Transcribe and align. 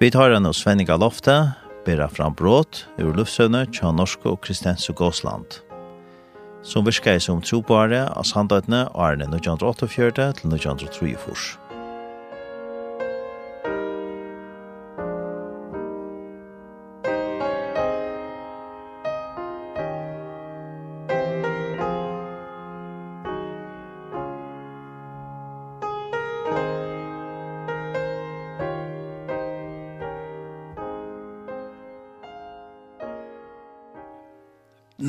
Vi 0.00 0.08
tar 0.08 0.32
en 0.32 0.48
og 0.48 0.54
Svenninga 0.56 0.94
Lofte, 0.96 1.34
bera 1.84 2.06
fram 2.08 2.32
brått 2.32 2.86
ur 2.96 3.10
luftsøvne 3.18 3.66
tja 3.68 3.90
Norsko 3.92 4.30
og 4.32 4.38
Kristensu 4.46 4.94
Gåsland. 4.96 5.58
Som 6.64 6.88
virka 6.88 7.18
i 7.18 7.20
som 7.20 7.44
trobare 7.44 8.06
av 8.08 8.24
sandøytene 8.24 8.86
årene 8.96 9.28
1948 9.28 10.30
til 10.40 10.56
1934. 10.56 11.59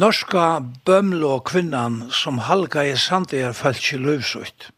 norska 0.01 0.59
bømlo 0.85 1.39
kvinnan 1.45 2.09
som 2.09 2.39
halga 2.47 2.83
i 2.89 2.95
sandegar 2.97 3.53
falt 3.53 3.93
i 3.93 3.97
løvsøyt. 4.01 4.71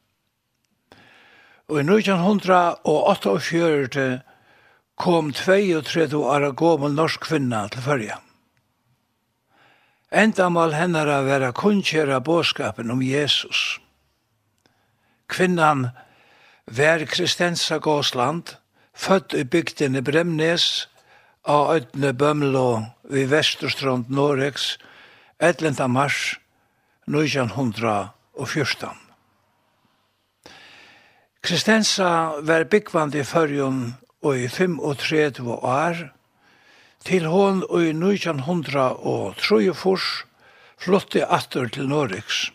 Og 1.71 1.79
i 1.79 1.83
1948 1.87 4.19
kom 4.99 5.31
32 5.31 6.19
år 6.19 6.51
gammel 6.59 6.91
norsk 6.97 7.23
kvinna 7.29 7.61
til 7.71 7.81
fyrja. 7.87 8.17
Endamal 10.11 10.75
hennar 10.75 11.07
a 11.07 11.23
vera 11.25 11.51
kunnkjera 11.55 12.19
båskapen 12.19 12.91
om 12.91 13.01
Jesus. 13.01 13.79
Kvinnan 15.27 15.89
var 16.67 17.05
Kristensa 17.05 17.77
Gåsland, 17.77 18.43
født 18.93 19.33
i 19.33 19.43
bygden 19.43 19.95
i 19.95 20.01
Bremnes, 20.01 20.87
av 21.43 21.75
Øtne 21.75 22.13
Bømlo 22.13 22.85
i 23.09 23.25
Vesterstrand 23.27 24.09
Noregs, 24.09 24.77
og 24.77 24.83
11. 25.39 25.87
mars 25.87 26.39
1914. 27.07 28.89
Kristensa 31.41 32.33
var 32.41 32.63
byggvand 32.63 33.15
i 33.15 33.23
fyrjun 33.23 33.93
og 34.21 34.37
i 34.37 34.47
35 34.47 35.51
år, 35.51 36.13
til 37.03 37.25
hon 37.25 37.63
og 37.69 37.81
i 37.83 37.89
1903 37.89 38.79
og 38.79 39.35
trojefors 39.41 40.23
flotte 40.77 41.25
atter 41.25 41.67
til 41.67 41.89
Norriks. 41.89 42.51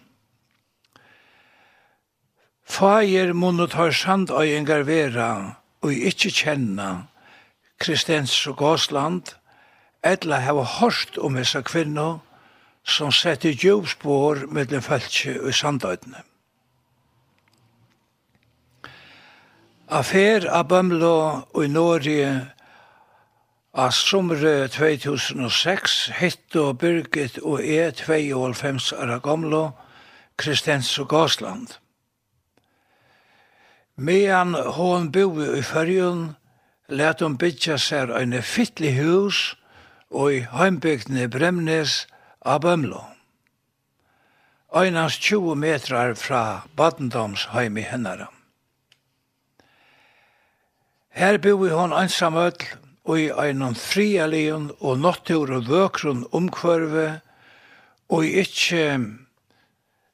Fager 2.64 3.32
munnet 3.32 3.72
har 3.72 3.90
sandøyengar 3.90 4.86
vera 4.86 5.56
og 5.82 5.92
ikkje 5.92 6.30
kjenna 6.30 7.08
Kristens 7.78 8.46
og 8.46 8.56
Gåsland, 8.56 9.34
etla 10.04 10.40
hava 10.40 10.62
hårst 10.62 11.18
om 11.18 11.36
hessa 11.38 11.62
kvinno, 11.62 12.20
som 12.88 13.12
sette 13.12 13.52
djupspår 13.52 14.46
den 14.64 14.82
fæltje 14.82 15.36
og 15.44 15.54
sandøydene. 15.54 16.22
Affær 19.88 20.46
av 20.52 20.68
Bømlo 20.68 21.16
og 21.54 21.64
i 21.64 21.68
Norge 21.68 22.30
av 23.72 23.92
somre 23.96 24.68
2006 24.72 25.98
hitt 26.20 26.56
og 26.56 26.78
Birgit 26.80 27.38
og 27.42 27.60
E 27.64 27.90
92 27.92 28.92
av 28.96 29.20
Gamlo, 29.24 29.62
Kristens 30.36 30.90
og 30.98 31.08
Gasland. 31.12 31.76
Medan 33.96 34.54
hon 34.76 35.12
bor 35.12 35.40
i 35.44 35.62
fyrjun, 35.62 36.36
let 36.88 37.20
hon 37.20 37.36
bytja 37.36 37.76
seg 37.76 38.12
en 38.16 38.36
fittlig 38.42 38.94
hus 39.00 39.56
og 40.08 40.32
i 40.32 40.46
heimbygdene 40.56 41.28
Bremnes– 41.28 42.04
av 42.48 42.60
Bømlo. 42.64 43.04
Øynans 44.76 45.16
20 45.20 45.54
metrar 45.54 46.14
fra 46.14 46.62
badendomsheim 46.76 47.78
i 47.78 47.84
hennara. 47.84 48.28
Her 51.08 51.38
boi 51.42 51.70
hon 51.72 51.92
einsamøll 51.96 52.60
og 53.08 53.16
i 53.20 53.30
einan 53.32 53.76
frialion 53.76 54.68
og 54.78 55.00
nottur 55.00 55.50
og 55.56 55.68
vøkrun 55.68 56.26
omkvarve 56.36 57.08
og 58.08 58.24
i 58.24 58.34
ikkje 58.44 58.84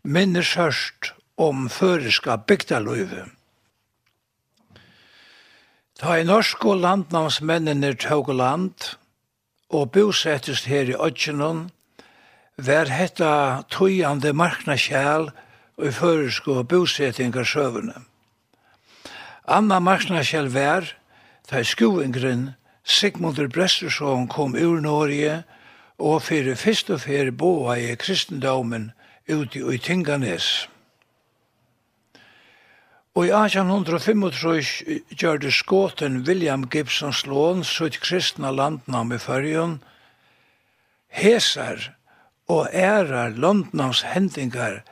minneshørst 0.03 1.13
om 1.37 1.69
føreska 1.69 2.39
bygdaløyve. 2.47 3.27
Ta 5.99 6.19
i 6.19 6.27
norsk 6.27 6.65
og 6.67 6.83
landnavnsmennene 6.83 7.95
tåg 7.99 8.31
land 8.35 8.95
og 9.71 9.91
bosettest 9.95 10.71
her 10.71 10.91
i 10.91 10.99
Øtjenon– 10.99 11.69
var 12.57 12.87
hetta 12.87 13.65
tøyande 13.71 14.33
marknaskjæl 14.33 15.31
og 15.77 15.87
i 15.87 15.91
føresko 15.91 16.63
bosettingar 16.63 17.45
søvene. 17.45 17.95
Anna 19.49 19.79
marknaskjæl 19.79 20.53
var, 20.55 20.95
da 21.51 21.63
skoengren 21.63 22.55
Sigmundur 22.85 23.49
Brestusson 23.49 24.29
kom 24.29 24.55
ur 24.55 24.81
Norge 24.81 25.43
og 25.99 26.23
fyrir 26.23 26.55
fyrst 26.55 26.91
og 26.91 27.01
fyrir 27.01 27.31
boa 27.31 27.77
i 27.77 27.95
kristendomen 27.97 28.93
uti 29.29 29.63
i 29.75 29.79
Tinganes. 29.79 30.69
Og 33.15 33.27
i 33.27 33.31
1835 33.31 34.63
gjør 35.17 35.37
det 35.39 35.53
skåten 35.55 36.25
William 36.27 36.65
Gibson 36.69 37.13
Sloan 37.13 37.65
sutt 37.65 38.01
kristna 38.01 38.51
landnam 38.51 39.13
i 39.13 39.19
fyrjun. 39.19 39.79
Hesar 41.09 41.94
og 42.49 42.69
ærar 42.73 43.37
Londons 43.37 44.03
hendingar 44.03 44.83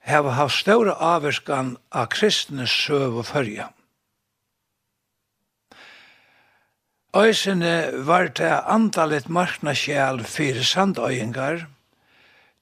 heva 0.00 0.30
haft 0.36 0.60
ståra 0.60 0.94
averskan 1.14 1.76
av 1.90 2.06
kristnes 2.14 2.70
søv 2.70 3.16
og 3.20 3.26
fyrja. 3.28 3.68
Øysene 7.16 7.90
var 8.06 8.28
det 8.38 8.64
andalit 8.66 9.28
marknaskjæl 9.28 10.24
fyrir 10.24 10.62
sandøyingar, 10.62 11.66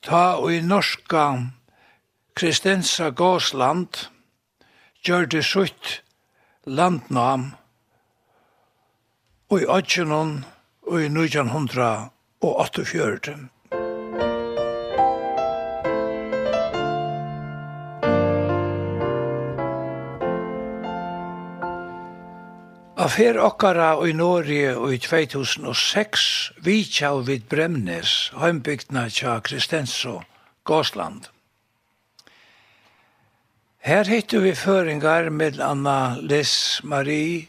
ta 0.03 0.37
og 0.41 0.55
i 0.55 0.61
norska 0.61 1.53
Kristensa 2.39 3.11
Gåsland 3.11 3.89
gjør 5.05 5.25
det 5.27 5.45
sutt 5.45 6.03
landnam 6.65 7.53
og 9.51 9.63
i 9.63 9.67
18 9.67 10.13
og 10.13 10.43
i 11.03 11.05
1948. 11.11 13.49
Affær 22.99 23.37
okkara 23.39 23.93
i 24.03 24.11
Norge 24.11 24.73
og 24.75 24.91
i 24.91 24.97
2006 24.99 26.23
vidtjav 26.67 27.21
vid 27.29 27.45
Bremnes, 27.47 28.33
heimbygdna 28.35 29.05
tja 29.15 29.37
Kristenso, 29.39 30.17
Gåsland. 30.67 31.29
Her 33.87 34.03
hittu 34.11 34.41
vi 34.43 34.57
føringar 34.59 35.31
med 35.31 35.61
Anna 35.63 36.17
Liss 36.19 36.83
Marie 36.83 37.47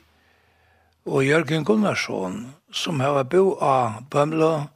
og 1.10 1.26
Jørgen 1.26 1.66
Gunnarsson, 1.66 2.54
som 2.70 3.02
hava 3.02 3.26
bo 3.26 3.58
av 3.58 4.04
Bømlo 4.14 4.70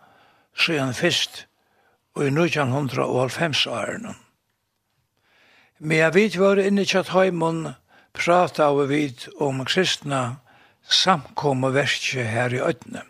siden 0.58 0.98
fyrst 0.98 1.46
og 2.18 2.26
i 2.26 2.34
1905-årene. 2.34 4.18
Men 5.86 5.98
jeg 6.00 6.18
vidt 6.18 6.42
var 6.42 6.58
inne 6.66 6.90
tjatt 6.90 7.14
heimun 7.14 7.76
prata 8.14 8.72
av 8.74 8.88
vid 8.90 9.30
om 9.38 9.62
kristna 9.70 10.40
samkommet 10.90 11.74
verket 11.74 12.28
her 12.28 12.54
i 12.54 12.62
Ødne. 12.62 13.02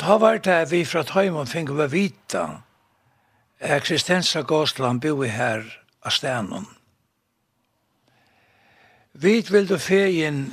Da 0.00 0.18
var 0.18 0.38
det 0.38 0.70
vi 0.70 0.84
fra 0.84 1.02
Tøymon 1.06 1.46
fikk 1.46 1.70
vi 1.70 1.86
vita 1.90 2.44
eksistensa 3.60 4.42
gåsland 4.42 5.00
bo 5.00 5.22
i 5.24 5.28
her 5.28 5.62
av 6.02 6.10
stenen. 6.10 6.66
Vi 9.12 9.40
vilde 9.50 9.78
fegin 9.78 10.48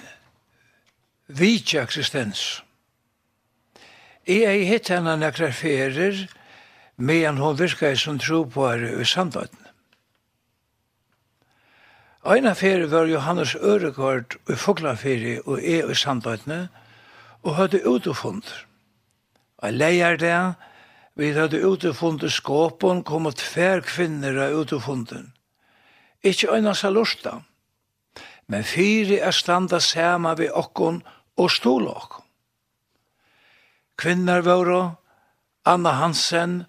vitja 1.28 1.81
eksistens. 1.84 2.62
Jeg 4.28 4.46
er 4.46 4.68
hitt 4.69 4.92
henne 4.94 5.16
nekra 5.18 5.50
ferer, 5.52 6.28
men 6.96 7.42
hun 7.42 7.58
virker 7.58 7.96
som 7.98 8.19
tro 8.22 8.44
på 8.46 8.68
her 8.69 9.02
i 9.02 9.06
samtøyden. 9.06 9.61
Eina 12.21 12.53
ferie 12.53 12.85
var 12.91 13.07
Johannes 13.09 13.56
Øregård 13.56 14.35
i 14.50 14.53
Foglaferie 14.53 15.41
og 15.41 15.57
E 15.57 15.79
i 15.81 15.95
Sandøytene, 15.95 16.69
og 17.41 17.56
hadde 17.57 17.81
utefund. 17.88 18.45
Og 19.57 19.73
leier 19.73 20.18
det, 20.21 20.53
vi 21.18 21.31
hadde 21.33 21.65
utefund 21.65 22.21
i 22.23 22.29
skåpen, 22.29 23.01
kom 23.03 23.25
og 23.25 23.39
tver 23.41 23.81
kvinner 23.81 24.38
av 24.38 24.53
utefunden. 24.53 25.31
Ikke 26.21 26.53
øyne 26.53 26.75
seg 26.77 26.94
lusta, 26.94 27.39
men 28.45 28.63
fire 28.69 29.17
er 29.17 29.33
standa 29.33 29.79
sama 29.81 30.35
vi 30.38 30.50
okkon 30.50 31.01
og 31.41 31.50
stol 31.50 31.89
okkon. 31.89 32.25
Kvinner 33.97 34.45
våre, 34.45 34.95
Anna 35.65 35.97
Hansen, 35.97 36.65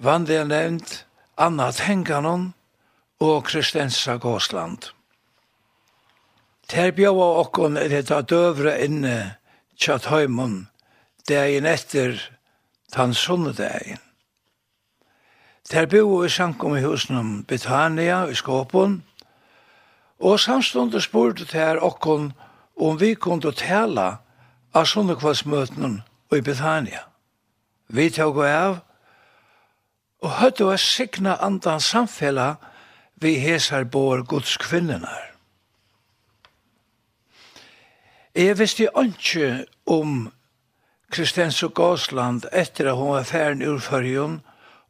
vanlige 0.00 0.48
nevnt, 0.48 1.04
Anna 1.36 1.72
Tenganon, 1.72 2.54
og 3.20 3.44
Kristensa 3.44 4.16
Gåsland. 4.16 4.78
Ter 6.68 6.90
bjóa 6.92 7.28
okkon 7.42 7.74
detta 7.74 8.20
døvra 8.22 8.76
inne 8.84 9.36
tjat 9.80 10.06
høymon 10.12 10.68
dagen 11.28 11.66
etter 11.66 12.20
tann 12.92 13.14
sunnedegin. 13.14 14.00
Ter 15.68 15.86
bjóa 15.86 16.26
i 16.26 16.30
sankum 16.32 16.76
i 16.76 16.84
husnum 16.84 17.42
Betania 17.48 18.26
i 18.28 18.34
Skåpon, 18.34 19.02
og 20.20 20.40
samstundet 20.40 21.02
spurte 21.02 21.44
ter 21.44 21.80
okkon 21.84 22.32
om 22.76 22.98
vi 23.00 23.14
kunde 23.14 23.52
tala 23.52 24.18
av 24.74 24.86
sunnekvaldsmøtenen 24.86 26.02
i 26.32 26.40
Betania. 26.40 27.04
Vi 27.88 28.10
tog 28.10 28.42
av 28.44 28.80
og 30.22 30.34
høyde 30.40 30.66
å 30.66 30.76
signa 30.76 31.36
andan 31.42 31.80
samfella 31.80 32.56
vi 33.20 33.38
hesar 33.38 33.84
bor 33.84 34.22
Guds 34.22 34.56
kvinnenar. 34.56 35.24
Jeg 38.34 38.58
visste 38.58 38.86
ikke 39.02 39.66
om 39.86 40.32
Kristens 41.10 41.62
og 41.62 41.74
Gåsland 41.74 42.44
etter 42.52 42.90
at 42.90 42.96
hun 42.96 43.16
var 43.16 43.22
ferden 43.26 43.62
ur 43.66 43.78
Førjun 43.78 44.40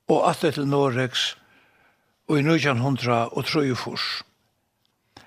og 0.08 0.28
atter 0.30 0.50
til 0.50 0.66
Norex 0.68 1.36
og 2.28 2.38
i 2.38 2.42
1900 2.42 3.28
og 3.32 3.44
Trøyfors. 3.44 4.22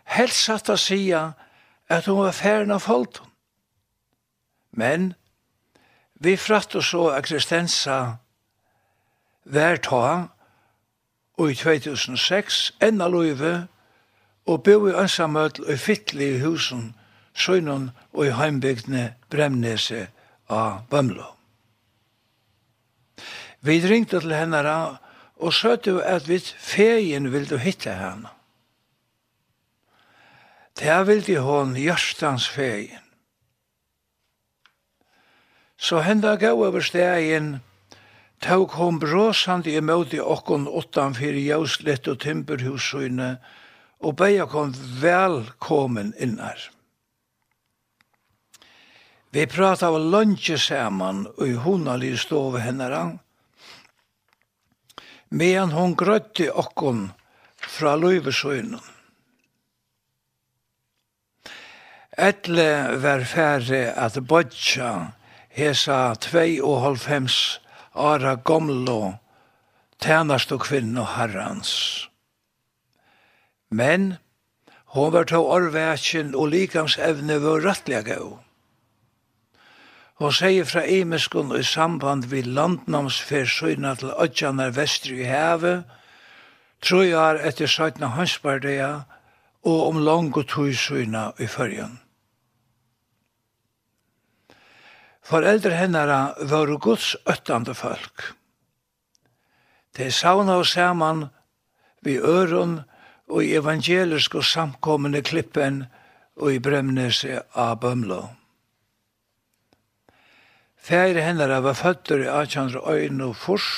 Helt 0.06 0.36
satt 0.36 0.69
å 0.69 0.77
si 0.77 1.09
at 1.15 2.06
hun 2.06 2.19
var 2.21 2.36
ferden 2.36 2.75
av 2.75 2.83
Folton. 2.86 3.31
Men 4.71 5.13
vi 6.21 6.36
fratt 6.38 6.75
og 6.75 6.83
så 6.86 7.07
at 7.15 7.25
Kristensa 7.25 7.98
vær 9.44 9.81
ta 9.81 10.06
og 11.41 11.51
i 11.51 11.55
2006 11.57 12.73
enda 12.85 13.07
løyve 13.09 13.67
og 14.45 14.63
bo 14.63 14.88
i 14.88 14.93
ønsamøtl 14.93 15.63
og 15.65 15.79
fytli 15.79 16.27
i 16.35 16.41
husen, 16.43 16.91
søgnen 17.33 17.89
og 18.13 18.27
i 18.27 18.33
heimbygdene 18.38 19.13
Bremnese 19.29 20.07
av 20.49 20.83
Bømlo. 20.89 21.25
Vi 23.61 23.79
ringte 23.81 24.19
til 24.19 24.35
henne 24.38 24.61
og 25.41 25.53
søtte 25.53 25.97
at 26.05 26.29
vi 26.29 26.38
feien 26.39 27.31
ville 27.33 27.57
hitte 27.57 27.93
henne. 27.97 28.29
Det 30.77 31.01
ville 31.07 31.39
hon 31.41 31.73
hjørstans 31.75 32.49
feien. 32.49 33.01
Så 35.77 36.01
henda 36.05 36.35
gav 36.35 36.61
over 36.61 36.81
stegen 36.85 37.61
tåg 38.41 38.71
hon 38.71 38.99
bråsand 38.99 39.67
i 39.69 39.77
møte 39.85 40.21
okkon 40.21 40.67
åttan 40.67 41.13
fyrir 41.17 41.43
jauslett 41.45 42.09
og 42.09 42.21
timberhúsøyne, 42.25 43.35
og 44.01 44.15
beia 44.17 44.47
kom 44.49 44.73
velkomin 45.01 46.13
innar. 46.17 46.57
Vi 49.31 49.45
prata 49.47 49.88
av 49.88 49.99
lunge 50.01 50.57
saman 50.59 51.27
og 51.38 51.45
i 51.47 51.53
honali 51.55 52.15
stove 52.19 52.63
hennara, 52.65 53.03
medan 55.29 55.71
hon 55.71 55.93
grøtti 55.95 56.49
okkon 56.49 57.05
fra 57.61 57.93
løyvesøynen. 57.95 58.81
Etle 62.17 62.97
var 62.99 63.23
færre 63.23 63.85
at 63.95 64.17
bodja 64.27 65.13
hesa 65.55 66.11
2,5 66.19 66.59
og 66.59 66.81
halvfems 66.83 67.38
ara 67.95 68.35
gomlo, 68.35 69.13
tænast 69.99 70.51
og 70.51 70.59
kvinno 70.59 71.03
herrans. 71.03 72.09
Men 73.69 74.17
hon 74.85 75.13
var 75.13 75.23
tå 75.23 75.43
orvækjen 75.43 76.35
og 76.35 76.47
likamsevne 76.47 77.41
var 77.43 77.63
rettelig 77.67 78.05
gau. 78.05 78.39
Hon 80.21 80.33
sier 80.35 80.67
fra 80.69 80.83
Imeskun 80.85 81.55
i 81.57 81.63
samband 81.63 82.27
vi 82.29 82.41
landnamsfersøyna 82.41 83.95
til 83.95 84.11
Ødjanar 84.21 84.75
vestri 84.75 85.21
i 85.21 85.25
heve, 85.25 85.83
er 86.91 87.39
etter 87.47 87.67
17 87.67 88.03
hansbardea 88.03 89.01
og 89.63 89.88
om 89.88 89.97
langt 89.97 90.38
og 90.38 90.47
tøysøyna 90.47 91.31
i 91.39 91.47
fyrjøn. 91.47 91.99
Foreldre 95.31 95.72
hennara 95.72 96.36
var 96.39 96.68
Guds 96.68 97.16
öttande 97.25 97.74
folk. 97.74 98.22
De 99.95 100.10
sauna 100.12 100.57
og 100.60 100.68
saman 100.68 101.30
vi 102.04 102.18
øron 102.19 102.81
og 103.30 103.45
i 103.45 103.54
evangelisk 103.56 104.36
og 104.36 104.44
samkommende 104.44 105.22
klippen 105.22 105.86
og 106.36 106.51
i 106.51 106.60
bremnese 106.60 107.39
av 107.56 107.80
bømlo. 107.80 108.19
Fære 110.75 111.24
hennara 111.24 111.62
var 111.63 111.80
føtter 111.80 112.25
i 112.25 112.27
1801 112.27 113.24
og 113.24 113.36
furs, 113.36 113.72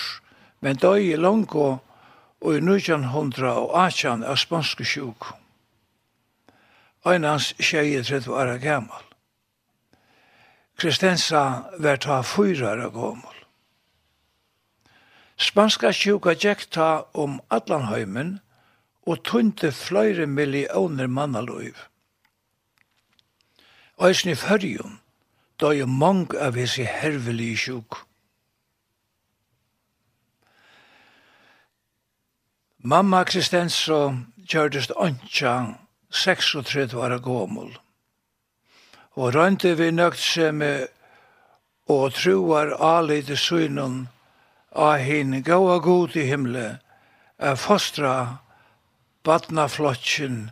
men 0.60 0.82
døy 0.82 1.14
i 1.14 1.16
Longo 1.22 1.78
og 2.42 2.52
i 2.56 2.66
1900 2.66 3.54
og 3.54 3.78
18 3.78 4.26
av 4.26 4.42
spanske 4.42 4.90
sjuk. 4.90 5.34
Øynans 7.06 7.54
tjeje 7.62 8.02
30 8.04 8.34
år 8.34 8.58
gammal. 8.58 9.13
Kristensa 10.84 11.72
var 11.80 11.98
ta 11.98 12.24
fyra 12.24 12.72
år 12.72 12.90
gammel. 12.92 13.36
Spanska 15.38 15.94
sjuka 15.96 16.34
gikk 16.36 16.66
ta 16.76 17.06
om 17.14 17.38
Atlanheimen 17.48 18.42
og 19.08 19.22
tunte 19.24 19.72
fløyre 19.72 20.26
millioner 20.28 21.08
mannaløyv. 21.08 21.78
Eisen 24.04 24.34
i 24.34 24.36
fyrjun, 24.36 24.98
da 25.56 25.72
er 25.72 25.88
mange 25.88 26.36
av 26.36 26.60
hese 26.60 26.84
hervelig 26.84 27.54
sjuk. 27.64 28.02
Mamma 32.84 33.24
Kristensa 33.24 34.02
gjørtes 34.36 34.92
åndsja 35.00 35.56
36 36.12 37.00
år 37.00 37.18
gammel 37.24 37.72
og 39.16 39.36
rønte 39.36 39.76
vi 39.78 39.92
nøgt 39.92 40.20
semme 40.20 40.74
og 41.92 42.14
troar 42.18 42.74
alite 42.80 43.38
synun 43.38 44.08
av 44.74 45.04
hin 45.06 45.36
gaua 45.46 45.78
god 45.84 46.16
i 46.18 46.26
himle, 46.26 46.80
a 47.38 47.54
fostra 47.60 48.40
badna 49.24 49.68
flotjen, 49.70 50.50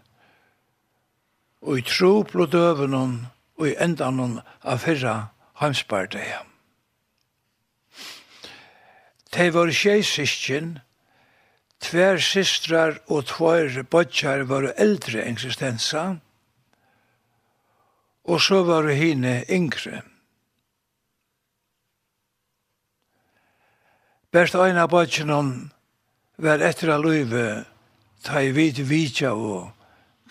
og 1.62 1.80
i 1.80 1.86
tro 1.86 2.22
blodøvenon 2.28 3.18
og 3.58 3.68
i 3.70 3.76
endanon 3.82 4.40
av 4.62 4.82
fyrra 4.86 5.16
heimspardeia. 5.62 6.42
Tei 9.32 9.48
var 9.56 9.72
tjei 9.72 10.02
syskjen, 10.04 10.74
tver 11.82 12.20
systrar 12.22 13.00
og 13.08 13.30
tver 13.30 13.86
bodjar 13.90 14.44
var 14.50 14.74
eldre 14.76 15.24
eksistensa, 15.24 16.20
og 18.24 18.42
så 18.42 18.64
var 18.64 18.90
hine 18.90 19.46
yngre. 19.50 20.02
Bert 24.32 24.56
ein 24.56 24.80
av 24.80 24.92
bøtjenon 24.94 25.72
var 26.40 26.64
etter 26.64 26.94
av 26.94 27.04
løyve 27.04 27.66
ta 28.24 28.42
i 28.42 28.52
vid 28.56 28.80
vidja 28.88 29.34
og 29.34 29.72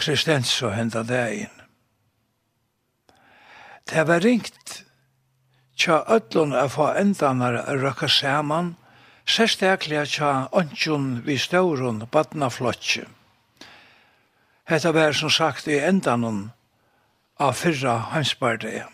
kristens 0.01 0.53
og 0.63 0.73
henda 0.73 1.03
degin. 1.05 1.53
Det 3.91 4.07
var 4.07 4.23
ringt 4.25 4.85
tja 5.77 6.05
ötlun 6.09 6.55
a 6.55 6.69
få 6.69 6.87
endanar 6.95 7.55
a 7.55 7.75
rökka 7.75 8.09
saman, 8.09 8.77
sérstaklega 9.27 10.07
tja 10.07 10.49
ontjun 10.53 11.23
vi 11.27 11.39
staurun 11.39 12.07
badnaflotje. 12.13 13.05
Hetta 14.65 14.93
var 14.93 15.13
som 15.13 15.31
sagt 15.31 15.69
i 15.69 15.79
endanun 15.79 16.51
av 17.41 17.57
fyrra 17.57 17.97
hanspartiet. 18.13 18.89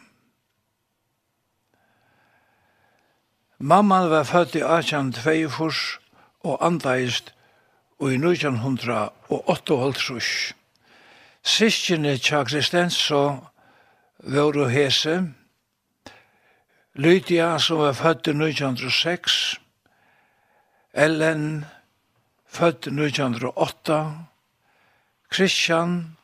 Mamman 3.59 4.11
var 4.11 4.25
født 4.25 4.55
i 4.55 4.63
1842 4.63 5.99
og 6.45 6.67
andaist 6.67 7.33
og 7.99 8.13
i 8.13 8.19
1958. 8.21 10.55
Sistjene 11.43 12.19
tja 12.19 12.45
Kristenso 12.45 13.37
vore 14.19 14.71
hese, 14.71 15.33
Lydia 16.95 17.59
som 17.59 17.79
var 17.79 17.93
født 17.93 18.29
i 18.29 18.37
1906, 18.37 19.61
Ellen 20.95 21.65
født 22.47 22.87
i 22.87 22.91
1908, 22.91 24.15
Christian 25.33 26.16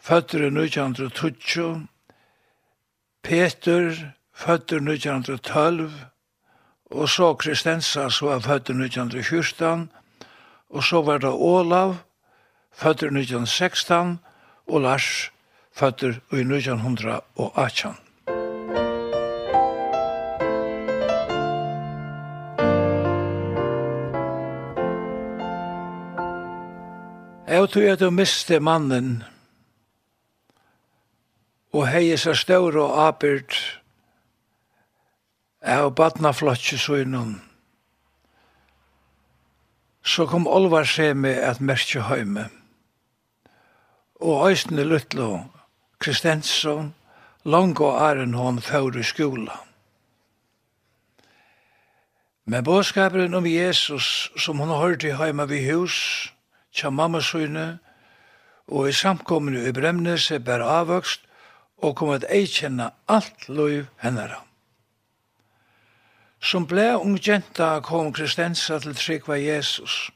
føtter 0.00 0.38
i 0.38 0.50
1912, 0.50 1.86
Peter, 3.22 4.14
føtter 4.34 4.76
i 4.76 4.94
1912, 4.94 5.90
og 6.90 7.08
så 7.08 7.34
Kristensa, 7.34 8.08
som 8.10 8.28
var 8.28 8.40
føtter 8.40 8.74
i 8.74 8.88
1914, 8.88 9.90
og 10.70 10.84
så 10.84 11.02
var 11.02 11.18
det 11.18 11.32
Olav, 11.32 11.96
føtter 12.72 13.06
i 13.06 13.20
1916, 13.20 14.18
og 14.68 14.80
Lars, 14.80 15.30
føtter 15.72 16.20
i 16.32 16.44
1918. 16.44 17.98
Jeg 27.48 27.68
tror 27.68 27.92
at 27.92 28.00
du 28.00 28.10
miste 28.10 28.60
mannen, 28.60 29.22
og 31.78 31.84
hei 31.86 32.16
seg 32.18 32.34
stør 32.34 32.80
og 32.82 32.94
apert 33.06 33.54
av 35.62 35.92
badnaflotje 35.94 36.78
søgnen. 36.78 37.36
Så 40.02 40.26
kom 40.26 40.48
Olvar 40.50 40.88
Semi 40.88 41.30
at 41.30 41.60
merke 41.60 42.02
høyme. 42.08 42.48
Og 44.18 44.50
æsne 44.50 44.82
luttlo 44.82 45.44
Kristensson, 46.02 46.94
Lange 47.44 47.84
og 47.84 48.34
hon 48.34 48.58
før 48.60 48.98
i 48.98 49.02
skolan. 49.02 49.68
Men 52.44 52.64
bådskaperen 52.64 53.34
om 53.34 53.46
Jesus, 53.46 54.32
som 54.36 54.58
hun 54.58 54.98
i 55.02 55.14
høyma 55.14 55.44
ved 55.44 55.72
hus, 55.72 56.32
tja 56.72 56.90
mamma 56.90 57.20
søyne, 57.20 57.78
og 58.68 58.88
i 58.88 58.92
samkommende 58.92 59.68
i 59.68 59.72
Bremnes 59.72 60.30
er 60.30 60.38
bare 60.38 60.64
avvokst, 60.64 61.27
og 61.78 61.96
kom 61.96 62.10
at 62.14 62.26
eikjenna 62.30 62.90
alt 63.06 63.48
loiv 63.48 63.86
hennara. 64.02 64.42
Som 66.40 66.66
ble 66.70 66.92
ung 66.96 67.18
jenta 67.18 67.78
kom 67.82 68.12
Kristensa 68.14 68.78
til 68.82 68.94
tryggva 68.94 69.38
Jesus. 69.38 70.10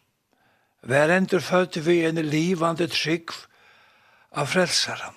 Vær 0.82 1.10
endur 1.14 1.42
fødde 1.42 1.82
vi 1.86 2.02
en 2.06 2.20
livande 2.26 2.86
tryggv 2.90 3.46
av 4.34 4.50
frelsara. 4.50 5.12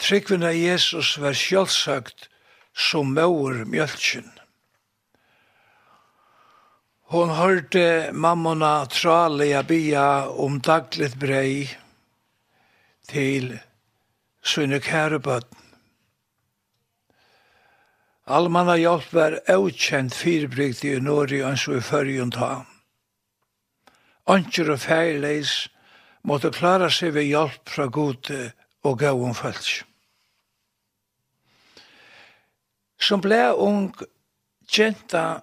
Tryggvina 0.00 0.52
av 0.52 0.56
Jesus 0.56 1.16
var 1.20 1.36
sjálfsagt 1.36 2.28
som 2.76 3.12
mauer 3.14 3.64
mjölkjen. 3.68 4.28
Hon 7.10 7.32
hørte 7.34 8.12
mammona 8.12 8.86
tralega 8.86 9.64
bia 9.66 10.28
om 10.30 10.60
dagligt 10.62 11.16
brei 11.18 11.66
til 13.10 13.56
sine 14.50 14.80
kære 14.82 15.20
bøtten. 15.22 15.58
Almanna 18.30 18.76
hjelp 18.78 19.12
var 19.14 19.38
avkjent 19.50 20.14
fyrbrygd 20.14 20.84
i 20.86 20.98
Norge 21.02 21.40
og 21.46 21.58
så 21.58 21.78
i 21.78 21.82
førjen 21.82 22.30
ta. 22.34 22.50
Anker 24.30 24.70
og 24.70 24.82
feirleis 24.84 25.54
måtte 26.22 26.52
klara 26.54 26.90
seg 26.94 27.16
ved 27.16 27.26
hjelp 27.30 27.72
fra 27.74 27.88
gode 27.90 28.52
og 28.86 28.98
gavun 29.00 29.34
følts. 29.34 29.80
Som 33.00 33.22
ble 33.24 33.42
ung 33.56 33.90
kjenta 34.70 35.42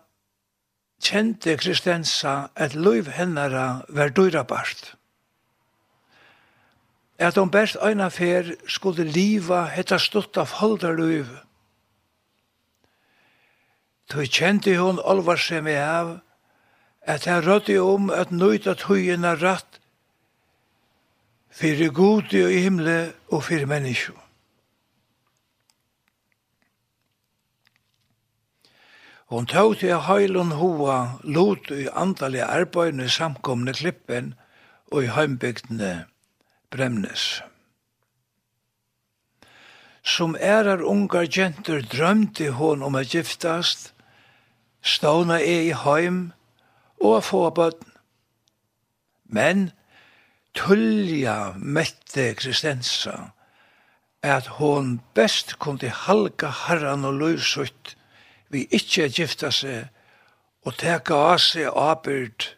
kjente 1.04 1.58
Kristensa 1.58 2.50
at 2.56 2.76
liv 2.76 3.10
hennara 3.14 3.84
var 3.90 4.10
dyrabart 4.10 4.97
at 7.18 7.36
de 7.36 7.50
best 7.50 7.78
øyne 7.84 8.12
fer 8.12 8.54
skulle 8.68 9.04
liva 9.04 9.64
hetta 9.66 9.98
stutt 9.98 10.38
av 10.38 10.54
holderløyv. 10.60 11.28
Tøy 14.08 14.26
kjente 14.30 14.78
hon 14.78 15.02
alvar 15.04 15.42
seg 15.42 15.66
med 15.66 15.82
av, 15.82 16.20
at 17.02 17.26
han 17.26 17.44
rødde 17.44 17.80
om 17.82 18.10
at 18.14 18.32
nøyta 18.32 18.76
tøyina 18.78 19.34
ratt 19.42 19.82
fyrir 21.50 21.92
gode 21.92 22.46
og 22.46 22.54
himle 22.54 23.14
og 23.34 23.44
fyrir 23.44 23.66
menneskje. 23.66 24.14
Hon 29.28 29.46
tog 29.46 29.74
til 29.82 29.98
heilun 30.08 30.54
hoa 30.56 31.18
lot 31.24 31.72
i 31.76 31.90
andalige 31.92 32.46
arbeidene 32.46 33.10
samkomne 33.10 33.74
klippen 33.74 34.36
og 34.92 35.04
i 35.04 35.10
heimbygdene 35.12 36.06
Bremnes. 36.70 37.42
Som 40.04 40.36
erar 40.36 40.82
ungar 40.84 41.28
gentur 41.28 41.82
drømte 41.82 42.52
hon 42.52 42.84
om 42.84 42.96
a 42.96 43.04
giftast, 43.04 43.94
ståna 44.82 45.40
e 45.40 45.68
i 45.68 45.74
heim 45.74 46.34
og 47.00 47.18
a 47.18 47.22
få 47.22 47.50
bøtten. 47.50 47.92
Men 49.28 49.72
tullja 50.56 51.54
mette 51.56 52.30
eksistensa 52.32 53.32
at 54.24 54.48
hon 54.60 55.02
best 55.16 55.60
kunde 55.60 55.90
halga 55.90 56.48
harran 56.48 57.06
og 57.06 57.20
løysutt 57.22 57.96
vi 58.50 58.66
ikkje 58.72 59.08
gifta 59.20 59.52
seg 59.52 59.88
og 60.68 60.76
teka 60.82 61.20
av 61.34 61.40
seg 61.44 61.72
abyrd 61.72 62.50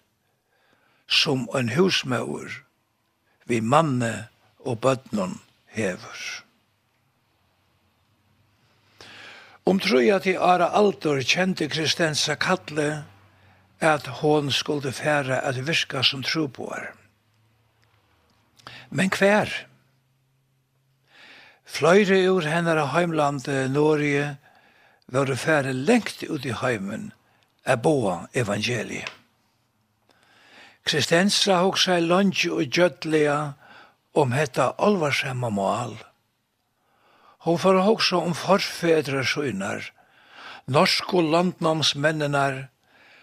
som 1.09 1.45
en 1.57 1.73
husmauer 1.73 2.61
vi 3.49 3.61
manne 3.61 4.29
og 4.61 4.79
bøtnen 4.83 5.39
hever. 5.73 6.19
Om 9.65 9.79
trøya 9.81 10.19
til 10.23 10.37
Ara 10.41 10.69
Altor 10.77 11.21
kjente 11.25 11.67
Kristensa 11.69 12.35
Kalle 12.39 13.03
at 13.79 14.07
hon 14.21 14.51
skulle 14.51 14.91
fære 14.91 15.41
at 15.41 15.59
virka 15.67 16.01
som 16.03 16.23
troboar. 16.23 16.91
Men 18.89 19.11
hver? 19.13 19.49
Fløyre 21.65 22.25
ur 22.29 22.41
hennar 22.41 22.85
heimlandet 22.93 23.71
Norge 23.71 24.37
var 25.07 25.25
det 25.25 25.39
fære 25.39 25.73
lengt 25.73 26.23
ut 26.29 26.45
i 26.45 26.53
heimen 26.53 27.11
er 27.65 27.75
boa 27.75 28.27
evangeliet. 28.33 29.18
Kristensa 30.89 31.59
hoksa 31.61 31.99
i 31.99 32.01
lunge 32.01 32.49
og 32.49 32.65
gjødlega 32.73 33.53
om 34.17 34.31
hetta 34.33 34.71
alvarshemma 34.81 35.51
mål. 35.53 35.91
Hon 37.45 37.59
får 37.61 37.81
hoksa 37.85 38.17
om 38.17 38.33
forfedra 38.33 39.21
søgnar, 39.21 39.83
norsk 40.65 41.13
og 41.13 41.27
landnamsmennenar, 41.33 42.55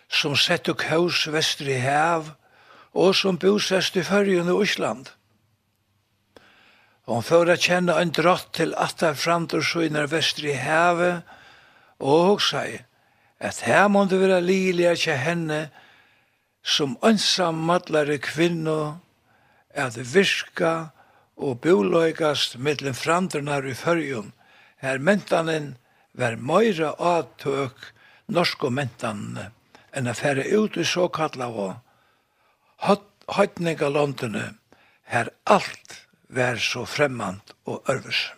som 0.07 0.37
sett 0.39 0.71
og 0.71 0.79
kaus 0.79 1.25
vestri 1.35 1.81
hev, 1.83 2.29
og 2.95 3.17
som 3.19 3.39
bosest 3.43 3.99
i 3.99 4.05
fyrjun 4.07 4.53
i 4.53 4.55
Ísland. 4.63 5.11
Hon 7.11 7.27
får 7.27 7.51
a 7.51 7.57
kjenne 7.65 7.97
en 7.99 8.13
drott 8.15 8.53
til 8.61 8.77
atta 8.79 9.11
framtur 9.15 9.67
søgnar 9.67 10.07
vestri 10.13 10.55
hev, 10.55 11.03
og 11.99 12.23
hoksa 12.31 12.63
i, 12.71 12.79
at 13.43 13.65
her 13.67 13.89
må 13.91 14.05
det 14.07 14.23
være 14.23 14.39
lilia 14.45 14.95
kje 14.95 15.19
henne, 15.19 15.61
som 16.67 16.97
ønsammallare 17.07 18.19
kvinno 18.19 18.99
at 19.75 19.99
virka 20.15 20.91
og 21.37 21.61
boløygast 21.63 22.57
mittlen 22.59 22.97
frandrunar 22.97 23.67
i 23.69 23.75
fyrjun, 23.77 24.33
her 24.83 24.99
mentanen 24.99 25.77
var 26.17 26.39
møyra 26.41 26.95
avtøk 26.99 27.93
norsko 28.33 28.73
mentanene 28.73 29.51
enn 29.97 30.11
a 30.11 30.15
fære 30.17 30.49
ut 30.59 30.77
i 30.77 30.85
såkalla 30.85 31.47
og 31.49 31.77
høytninga 33.37 33.89
londene, 33.91 34.55
her 35.07 35.31
alt 35.45 36.03
var 36.29 36.59
så 36.61 36.85
fremmant 36.87 37.55
og 37.65 37.87
ørvers. 37.91 38.33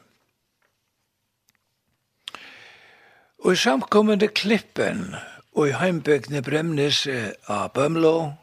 Og 3.44 3.54
i 3.54 3.60
samkommende 3.60 4.28
klippen, 4.28 5.14
og 5.58 5.66
i 5.66 5.74
heimbygni 5.74 6.38
Bremnes 6.46 7.00
av 7.50 7.72
Bømlo, 7.74 8.34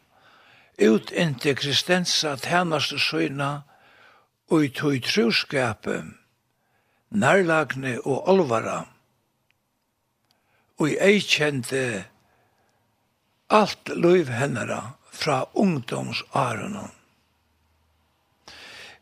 ut 0.76 1.12
inntil 1.16 1.56
Kristensa 1.56 2.34
tænaste 2.44 3.00
søyna, 3.00 3.62
og 4.52 4.66
i 4.66 4.72
tog 4.76 4.98
truskape, 5.08 6.02
nærlagne 7.16 7.94
og 8.04 8.28
olvara. 8.34 8.82
Og 10.76 10.92
jeg 10.92 11.24
kjente 11.24 11.86
alt 13.50 13.96
løyv 13.96 14.34
hennara 14.36 14.82
fra 15.16 15.46
ungdomsarene. 15.54 16.84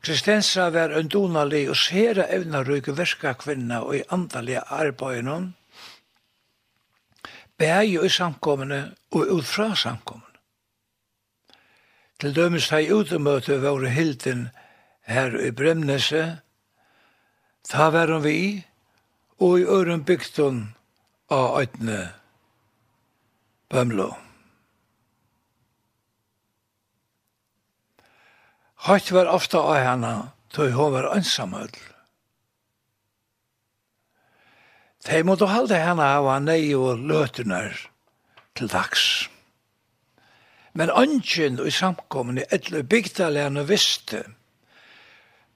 Kristensa 0.04 0.70
var 0.70 0.94
en 0.94 1.10
donalig 1.10 1.66
og 1.72 1.82
sere 1.82 2.30
evnarøyke 2.30 2.94
verska 2.94 3.34
kvinna 3.34 3.82
og 3.82 3.98
i 3.98 4.06
andalige 4.12 4.62
arbeidene, 4.70 5.56
bæg 7.58 8.06
i 8.06 8.10
samkommene 8.10 8.96
og 9.12 9.28
ut 9.38 9.46
fra 9.46 9.76
samkommene. 9.76 10.40
Til 12.20 12.36
dømes 12.36 12.70
hei 12.72 12.88
utemøte 12.92 13.60
våre 13.62 13.90
hilden 13.92 14.48
her 15.08 15.36
i 15.36 15.52
Bremnese, 15.52 16.40
ta 17.68 17.90
væren 17.92 18.24
vi 18.24 18.64
og 19.40 19.60
i 19.60 19.66
øren 19.68 20.06
bygden 20.06 20.76
av 21.30 21.60
øytene 21.60 22.14
Bømlo. 23.70 24.12
Høyt 28.84 29.12
var 29.16 29.32
ofta 29.32 29.64
av 29.64 29.80
henne, 29.80 30.14
tog 30.54 30.72
hun 30.76 30.94
var 30.94 31.12
ønsamødel. 31.16 31.93
De 35.04 35.24
måtte 35.24 35.50
halde 35.52 35.80
henne 35.80 36.06
av 36.18 36.30
han 36.32 36.48
nei 36.48 36.72
og 36.78 37.02
løtene 37.04 37.66
til 38.56 38.70
dags. 38.72 39.28
Men 40.74 40.90
ønsken 40.90 41.60
og 41.62 41.74
samkommende 41.76 42.46
etter 42.56 42.86
bygdalene 42.88 43.66
visste 43.70 44.24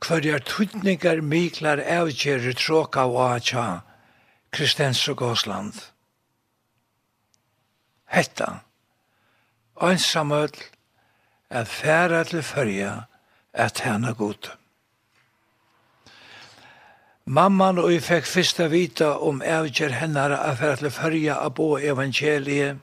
hverjar 0.04 0.44
tydningar 0.46 1.24
miklar 1.26 1.82
avgjerer 1.82 2.54
tråka 2.54 3.08
og 3.10 3.22
atja 3.38 3.68
Kristens 4.54 5.02
og 5.10 5.18
Gåsland. 5.24 5.74
Hetta, 8.08 8.62
ønsamøll, 9.84 10.54
er 11.50 11.66
færa 11.66 12.24
til 12.24 12.44
fyrja, 12.44 12.94
er 13.54 13.70
tæna 13.70 14.12
god. 14.12 14.52
Mamman 17.28 17.76
og 17.82 17.90
jeg 17.92 18.06
fikk 18.06 18.28
fyrsta 18.32 18.70
vita 18.72 19.10
om 19.20 19.42
avgjør 19.44 19.98
hennare 20.00 20.38
av 20.48 20.62
for 20.62 20.80
til 20.80 20.94
fyrja 20.96 21.34
av 21.44 21.58
bo 21.58 21.74
evangeliet, 21.76 22.78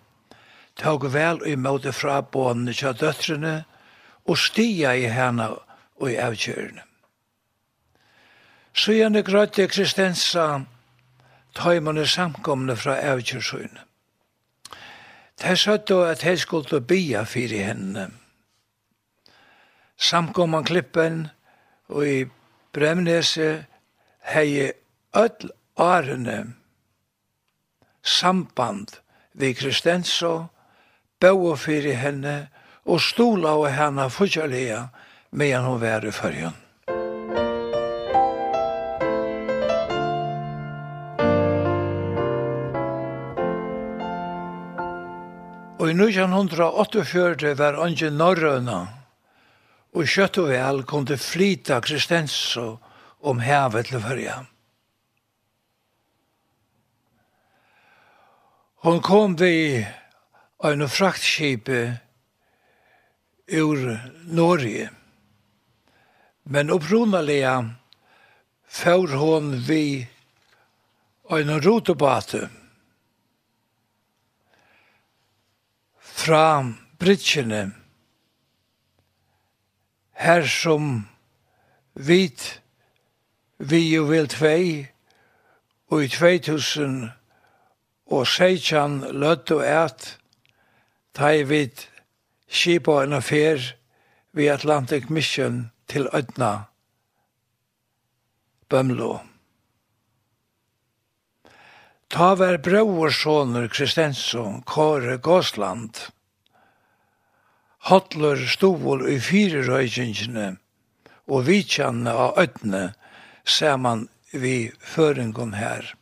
tog 0.76 1.06
vel 1.14 1.40
og 1.40 1.48
imøte 1.48 1.94
fra 1.96 2.18
bånene 2.20 2.74
til 2.76 2.92
døtrene, 2.92 3.54
og 4.28 4.36
stia 4.36 4.92
i 5.00 5.08
henne 5.08 5.48
og 5.48 6.10
i 6.10 6.18
avgjørene. 6.20 6.84
Sjøene 8.76 9.24
grøtte 9.24 9.64
Kristensa 9.68 10.60
tøymane 11.56 12.04
samkomne 12.06 12.76
fra 12.76 13.00
avgjørsøyne. 13.00 13.80
Det 15.40 15.58
søtt 15.58 15.88
då 15.88 16.02
at 16.02 16.24
jeg 16.24 16.38
skulle 16.38 16.80
bia 16.80 17.24
fyrir 17.24 17.64
henne. 17.64 18.10
Samkomman 19.96 20.64
klippen 20.64 21.28
og 21.88 22.06
i 22.06 22.24
Bremnese 22.72 23.64
hei 24.24 24.72
öll 25.12 25.50
årene 25.76 26.46
samband 28.02 28.90
vi 29.32 29.54
Kristenso, 29.54 30.48
bau 31.20 31.56
fyrir 31.56 31.98
henne 32.00 32.48
og 32.88 33.02
stola 33.04 33.52
og 33.60 33.68
henne 33.68 34.06
fortjallega 34.08 34.86
medan 35.30 35.66
hun 35.68 35.80
var 35.82 36.06
i 36.08 36.12
fyrjun. 36.12 36.56
Og 45.84 45.90
i 45.90 45.96
1948 46.00 47.52
var 47.60 47.76
Ange 47.84 48.08
Norrøna, 48.08 48.80
og 49.92 50.08
kjøtt 50.08 50.40
og 50.40 50.48
vel 50.48 50.82
kom 50.88 51.04
det 51.04 51.20
flyta 51.20 51.82
Kristenso, 51.84 52.68
og 52.72 52.93
om 53.24 53.40
havet 53.40 53.88
til 53.88 54.02
fyrja. 54.04 54.42
Hon 58.84 59.00
kom 59.00 59.36
vi 59.40 59.52
i 59.80 59.86
en 60.68 60.84
fraktskipe 60.88 61.80
ur 63.48 63.80
Norge. 64.28 64.90
Men 66.42 66.70
opprunalega 66.70 67.54
får 68.68 69.16
hon 69.16 69.54
vi 69.56 70.08
en 71.30 71.60
rotobate 71.60 72.48
fra 76.00 76.44
Britsjene 77.00 77.70
her 80.20 80.44
som 80.48 81.06
vit 81.94 82.60
vi 83.70 83.80
jo 83.94 84.04
vil 84.04 84.28
tvei, 84.28 84.88
og 85.90 86.04
i 86.04 86.08
2000 86.08 87.10
og 88.12 88.26
seitjan 88.28 89.00
løtt 89.16 89.52
og 89.54 89.64
et, 89.64 90.08
ta 91.14 91.30
i 91.32 91.44
vid 91.48 91.86
skipa 92.48 93.02
en 93.04 93.16
affær 93.18 93.62
vi 94.34 94.48
Atlantic 94.50 95.08
Mission 95.10 95.70
til 95.88 96.08
Ødna, 96.12 96.66
Bømlo. 98.68 99.18
Ta 102.10 102.34
vær 102.38 102.58
brøversoner 102.62 103.68
Kristensen, 103.68 104.62
Kåre 104.62 105.16
Gåsland, 105.18 106.10
Hotler 107.84 108.40
stovol 108.48 109.02
i 109.12 109.18
fire 109.20 109.60
og 111.28 111.46
vitjanne 111.46 112.10
av 112.10 112.38
Ødne, 112.40 112.94
saman 113.44 114.08
vi 114.32 114.72
føringen 114.80 115.54
her. 115.54 115.94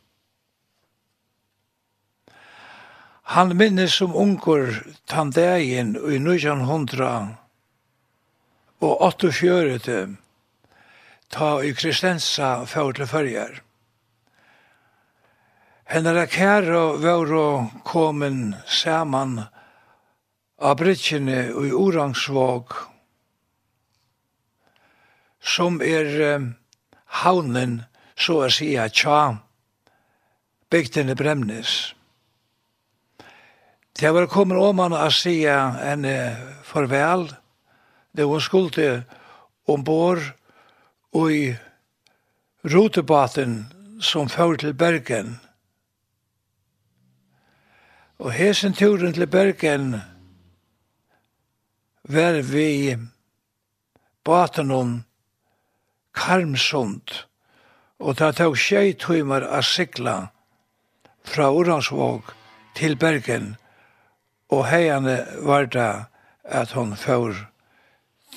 Han 3.23 3.57
minnes 3.57 3.95
som 3.95 4.15
unger 4.15 4.83
tandegin 5.05 5.95
i 5.95 6.17
1900 6.19 7.37
og 8.83 9.01
48 9.01 10.15
ta 11.29 11.63
i 11.63 11.73
Kristensa 11.73 12.65
för 12.65 12.93
til 12.93 13.07
fyrjar. 13.07 13.61
Hennara 15.85 16.25
kæra 16.25 16.93
og 16.93 17.69
komin 17.83 18.55
saman 18.67 19.41
av 20.61 20.77
bridgene 20.77 21.49
i 21.49 21.71
Orangsvåg 21.71 22.73
som 25.41 25.81
er 25.81 26.53
haunen, 27.21 27.81
så 28.17 28.43
å 28.45 28.49
si 28.51 28.73
at 28.79 28.95
tja, 28.97 29.37
bygden 30.73 31.11
i 31.13 31.17
Bremnes. 31.17 31.93
Det 33.93 34.09
var 34.09 34.29
kommet 34.31 34.57
om 34.57 34.81
han 34.81 34.95
å 34.97 35.09
si 35.13 35.43
en 35.45 36.07
farvel, 36.65 37.27
det 38.13 38.25
var 38.29 38.41
skulde 38.41 38.87
ombord 39.69 40.21
og 41.13 41.31
i 41.33 41.45
rotebaten 42.63 43.63
som 44.01 44.29
fører 44.29 44.57
til 44.57 44.73
Bergen. 44.73 45.37
Og 48.23 48.31
hesen 48.33 48.73
turen 48.73 49.13
til 49.13 49.27
Bergen 49.27 49.95
var 52.03 52.41
vi 52.41 52.97
baten 54.25 54.71
om 54.71 54.93
Karmsund, 56.13 57.25
og 57.99 58.17
det 58.19 58.35
tok 58.37 58.57
tjei 58.59 58.93
tøymer 58.99 59.45
av 59.47 59.65
sikla 59.65 60.15
fra 61.23 61.49
Oransvåg 61.51 62.33
til 62.77 62.97
Bergen, 62.99 63.55
og 64.53 64.67
heiane 64.69 65.17
var 65.41 65.69
det 65.73 65.91
at 66.43 66.73
hon 66.77 66.95
fyr 66.99 67.45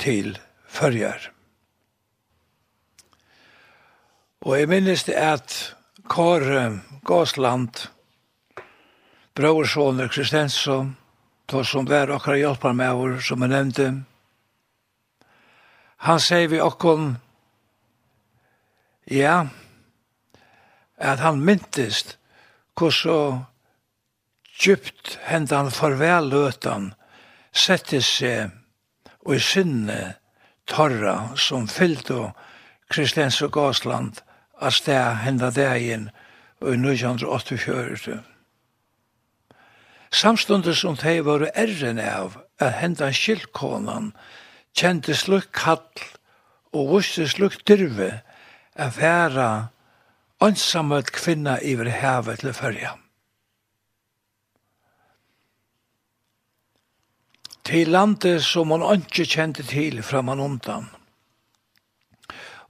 til 0.00 0.36
fyrjar. 0.68 1.30
Og 4.46 4.58
jeg 4.58 4.68
minnes 4.70 5.04
det 5.04 5.16
at 5.18 5.54
Kåre 6.06 6.80
Gåsland, 7.04 7.88
Brauersson 9.34 10.00
og 10.00 10.10
Kristensson, 10.10 10.96
to 11.48 11.64
som 11.64 11.88
var 11.88 12.12
akkurat 12.14 12.38
hjelpar 12.38 12.72
med 12.72 12.94
vår, 12.94 13.18
som 13.20 13.42
jeg 13.42 13.50
nevnte, 13.50 13.86
han 16.06 16.20
sier 16.20 16.48
vi 16.48 16.60
okkon 16.62 17.16
Ja, 19.10 19.46
at 20.98 21.20
han 21.22 21.44
myntist 21.44 22.16
hvordan 22.74 23.44
djupt 24.58 25.18
hendan 25.28 25.70
farveløtan 25.70 26.88
sette 27.54 28.00
seg 28.02 28.50
og 29.22 29.36
i 29.36 29.42
sinne 29.42 30.00
torra 30.66 31.36
som 31.38 31.68
fyllte 31.70 32.32
Kristians 32.90 33.38
og 33.46 33.54
Gåsland 33.54 34.18
av 34.58 34.74
sted 34.74 35.22
henda 35.22 35.52
dagen 35.54 36.10
og 36.60 36.72
i 36.72 36.78
1984. 36.80 38.18
Samstundes 40.10 40.82
som 40.82 40.98
de 40.98 41.18
var 41.22 41.46
erren 41.54 42.02
av 42.02 42.40
at 42.58 42.78
hendan 42.80 43.14
skilkonan 43.14 44.14
kjente 44.74 45.14
slukk 45.14 45.52
kall 45.54 46.06
og 46.74 46.96
vuste 46.96 47.28
slukk 47.30 47.62
dyrve 47.68 48.16
at 48.76 48.96
være 49.00 49.68
ønsamhet 50.42 51.12
kvinna 51.12 51.58
iver 51.62 51.90
havet 51.90 52.40
til 52.40 52.52
fyrja. 52.52 52.92
Til 57.64 57.88
landet 57.88 58.44
som 58.44 58.70
hun 58.70 58.84
ikke 58.94 59.26
kjente 59.26 59.62
til 59.66 60.02
fra 60.02 60.22
man 60.22 60.40
undan. 60.40 60.86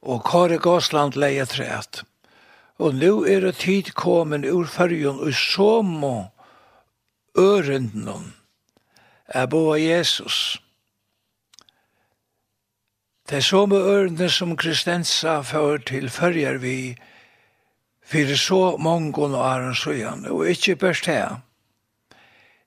Og 0.02 0.22
Kåre 0.24 0.58
Gåsland 0.58 1.18
leie 1.18 1.44
træt. 1.44 2.04
Og 2.78 2.94
nu 2.94 3.24
er 3.24 3.40
det 3.40 3.56
tid 3.56 3.92
kommen 3.92 4.44
ur 4.44 4.64
fyrjon 4.64 5.20
og 5.20 5.34
så 5.34 5.82
må 5.82 6.26
ørenden 7.38 8.32
er 9.28 9.46
boa 9.46 9.78
Jesus. 9.80 10.22
Jesus 10.22 10.65
Det 13.28 13.36
er 13.36 13.40
som 13.40 13.72
ørende 13.72 14.28
som 14.30 14.56
Kristensa 14.56 15.40
fører 15.42 15.78
til 15.78 16.10
følger 16.10 16.58
vi 16.58 16.96
for 18.06 18.36
så 18.36 18.76
mange 18.76 19.18
og 19.18 19.34
æren 19.34 19.74
søgjene, 19.74 20.30
og 20.30 20.48
ikke 20.48 20.76
børst 20.76 21.06
her. 21.06 21.40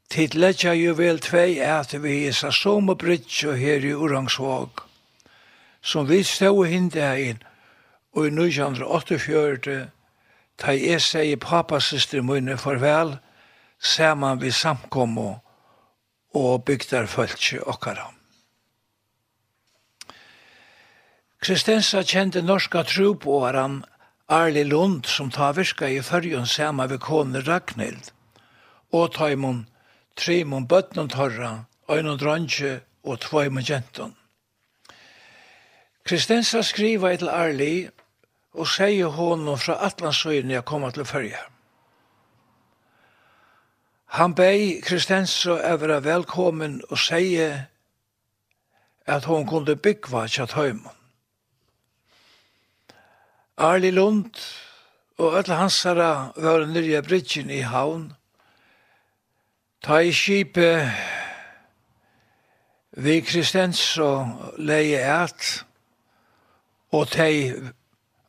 Tid 0.09 0.35
letja 0.35 0.73
jo 0.73 0.93
vel 0.93 1.19
tvei 1.19 1.59
at 1.63 2.03
vi 2.03 2.27
er 2.27 2.31
så 2.31 2.51
som 2.51 2.89
og 2.89 3.57
her 3.57 3.85
i 3.85 3.93
Orangsvåg, 3.93 4.69
som 5.81 6.09
vi 6.09 6.23
stå 6.23 6.63
hindi 6.63 6.99
her 6.99 7.13
inn, 7.13 7.43
og 8.15 8.25
i 8.25 8.27
1948, 8.27 9.89
ta 10.57 10.71
jeg 10.71 11.01
seg 11.01 11.25
i 11.31 11.35
papasystre 11.35 12.21
munne 12.21 12.57
farvel, 12.57 13.17
saman 13.79 14.41
vi 14.41 14.51
samkommo 14.51 15.35
og 16.33 16.63
bygdar 16.65 17.05
følse 17.05 17.63
okkara. 17.67 18.18
Kristensa 21.39 22.03
kjente 22.03 22.41
norska 22.41 22.83
trupåaren 22.83 23.85
Arli 24.27 24.63
Lund 24.63 25.05
som 25.05 25.31
tar 25.31 25.53
virka 25.53 25.87
i 25.89 26.01
fyrjun 26.01 26.47
sama 26.47 26.87
ved 26.87 26.99
kone 26.99 27.39
Ragnhild, 27.39 28.11
og 28.91 29.13
taimon, 29.13 29.67
trimon 30.15 30.67
bøtnon 30.67 31.07
torra, 31.09 31.63
øynon 31.89 32.19
dronje 32.19 32.81
og 33.03 33.19
tvaimon 33.19 33.63
jenton. 33.63 34.15
Kristensa 36.03 36.61
skriva 36.61 37.15
til 37.15 37.29
Arli 37.29 37.87
og 38.53 38.67
seie 38.67 39.05
honom 39.05 39.57
fra 39.57 39.79
Atlantsøyene 39.87 40.53
jeg 40.53 40.65
koma 40.65 40.91
til 40.91 41.05
fyrja. 41.05 41.41
Han 44.19 44.35
bei 44.35 44.81
Kristensa 44.83 45.61
evra 45.71 46.03
velkommen 46.03 46.81
og 46.89 46.97
seie 46.99 47.67
at 49.07 49.25
hon 49.25 49.47
kunde 49.47 49.75
byggva 49.75 50.27
tja 50.27 50.45
høymon. 50.51 50.98
Arli 53.59 53.91
Lund 53.91 54.31
og 55.17 55.37
alle 55.37 55.55
hansara 55.55 56.31
var 56.35 56.65
nyrja 56.65 57.01
bridgen 57.01 57.49
i 57.49 57.59
haun. 57.59 58.13
Ta 59.83 59.99
i 59.99 60.13
skipet 60.15 60.91
vi 62.91 63.19
kristens 63.19 63.97
og 63.97 64.55
leie 64.57 65.03
eit, 65.03 65.65
og 66.91 67.11
tei 67.11 67.51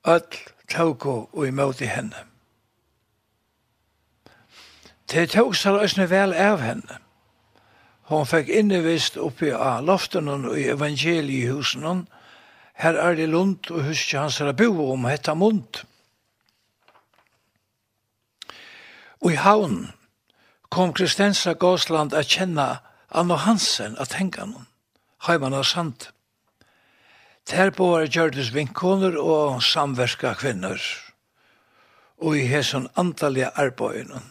öll 0.03 0.43
tauko 0.69 1.29
og 1.33 1.47
imóti 1.47 1.87
henne. 1.87 2.27
Tei 5.07 5.27
tåg 5.31 5.55
sær 5.57 5.79
æsne 5.85 6.11
vel 6.11 6.35
av 6.35 6.59
henne. 6.59 6.99
Hon 8.11 8.27
fekk 8.27 8.51
innevist 8.51 9.17
oppi 9.17 9.55
av 9.55 9.85
loftunnen 9.87 10.51
og 10.51 10.59
evangelihusen 10.59 11.87
henne, 11.87 12.07
her 12.81 12.97
er 12.97 13.17
det 13.17 13.29
lunt, 13.29 13.71
og 13.71 13.85
husk 13.85 14.15
hans 14.17 14.41
er 14.41 14.53
bo 14.57 14.93
om 14.93 15.05
hetta 15.05 15.35
mund. 15.35 15.83
Og 19.21 19.35
i 19.35 19.37
havn 19.37 19.91
kom 20.73 20.95
Kristensa 20.97 21.53
Gåsland 21.53 22.15
a 22.17 22.23
kjenna 22.25 22.81
Anno 23.11 23.37
Hansen 23.37 23.99
at 24.01 24.17
henga 24.17 24.47
noen, 24.47 24.67
heimann 25.27 25.57
av 25.59 25.67
sand. 25.69 26.09
Ter 27.45 27.73
på 27.75 27.91
gjørdes 28.07 28.53
vinkoner 28.55 29.17
og 29.21 29.61
samverka 29.65 30.33
kvinner, 30.41 30.81
og 32.23 32.37
i 32.39 32.47
hesson 32.49 32.89
antallige 32.97 33.51
arbeidene. 33.61 34.23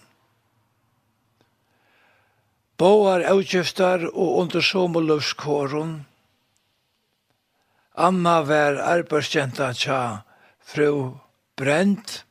Boar 2.79 3.25
avgjøftar 3.27 4.07
og 4.13 4.37
under 4.39 4.63
somolovskåren, 4.63 5.97
Anna 7.99 8.41
var 8.47 8.77
arbeidskjenta 8.79 9.73
tja 9.75 10.23
fru 10.63 11.19
Brent, 11.59 12.23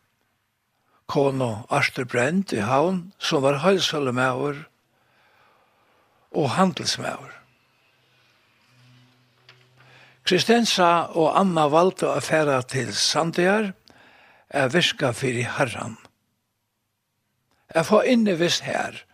kono 1.06 1.66
Arthur 1.68 2.06
Brent 2.08 2.54
i 2.56 2.62
havn, 2.64 3.10
som 3.20 3.44
var 3.44 3.60
høysalemaur 3.60 4.62
og 6.32 6.48
handelsmauer. 6.56 7.34
Kristensa 10.24 11.08
og 11.12 11.36
Anna 11.36 11.68
valgte 11.72 12.08
å 12.08 12.20
fære 12.24 12.58
til 12.72 12.92
Sandiar, 12.96 13.72
er 14.48 14.72
virka 14.72 15.12
fyrir 15.12 15.50
herran. 15.58 15.98
Jeg 17.74 17.84
får 17.84 18.08
inne 18.08 18.36
her, 18.64 19.04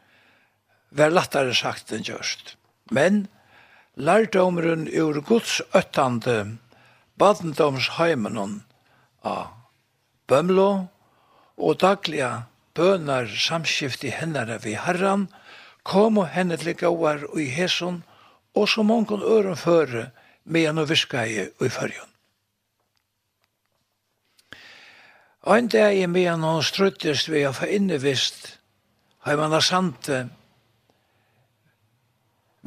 vær 0.90 1.10
lattare 1.10 1.54
sagt 1.54 1.90
enn 1.90 2.06
gjørst. 2.06 2.54
Men 2.94 3.26
lærdomren 3.96 4.88
ur 4.88 5.20
Guds 5.22 5.60
øttande 5.74 6.58
badendomsheimenon 7.18 8.62
av 9.22 9.52
bømlo 10.28 10.70
og 11.56 11.78
dagliga 11.78 12.46
bønar 12.74 13.30
samskift 13.30 14.04
i 14.04 14.10
hennare 14.10 14.58
vi 14.64 14.74
herran, 14.74 15.28
kom 15.84 16.18
og 16.18 16.32
henne 16.34 16.56
til 16.58 16.74
gauar 16.74 17.22
og 17.30 17.38
i 17.40 17.50
heson, 17.52 18.02
og 18.54 18.68
så 18.68 18.82
mongon 18.82 19.22
øren 19.22 19.56
føre 19.56 20.10
med 20.44 20.70
en 20.70 20.82
og 20.82 20.90
viskai 20.90 21.46
og 21.46 21.66
i 21.66 21.70
fyrjon. 21.70 22.10
Ein 25.46 25.68
dag 25.68 25.98
i 25.98 26.06
medan 26.06 26.42
hon 26.42 26.62
struttest 26.64 27.28
vi 27.28 27.42
har 27.44 27.52
fa 27.52 27.66
innevist, 27.68 28.58
har 29.18 29.36
man 29.36 29.52
a 29.52 29.60
sante, 29.60 30.28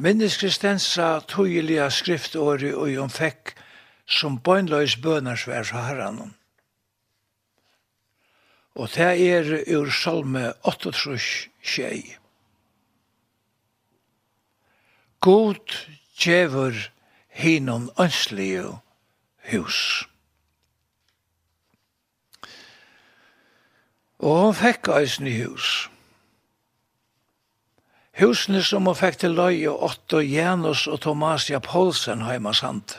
Minnes 0.00 0.36
Kristensa 0.38 1.18
tøyelige 1.26 1.90
skriftåret 1.90 2.74
og 2.74 2.92
hun 2.94 3.10
fekk 3.10 3.56
som 4.06 4.36
bøgnløys 4.38 4.94
bønarsvær 5.02 5.66
fra 5.66 5.82
herren. 5.88 6.36
Og 8.78 8.92
det 8.94 9.08
er 9.26 9.50
ur 9.74 9.90
salme 9.90 10.52
8-trus 10.62 11.48
tjei. 11.66 12.14
God 15.20 15.74
djever 16.14 16.78
hinon 17.28 17.90
ønslige 17.98 18.78
hus. 19.50 20.06
Og 24.18 24.44
hun 24.44 24.54
fikk 24.54 24.94
eisen 24.94 25.26
i 25.26 25.40
hus. 25.42 25.88
Husene 28.18 28.64
som 28.66 28.88
hun 28.90 28.96
fikk 28.98 29.20
til 29.22 29.36
løy 29.38 29.68
og 29.70 29.82
Otto 29.86 30.18
Janus 30.18 30.88
og 30.90 31.04
Tomasia 31.04 31.60
Poulsen 31.62 32.24
heima 32.26 32.50
sant. 32.50 32.96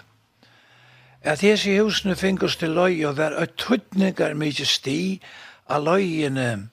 At 1.21 1.43
hese 1.43 1.73
husene 1.75 2.15
finkus 2.15 2.55
til 2.55 2.71
løy 2.71 3.03
og 3.03 3.17
var 3.17 3.35
et 3.35 3.57
tøtninger 3.59 4.37
mykje 4.39 4.67
sti 4.69 5.01
av 5.67 5.83
løyene 5.83 6.69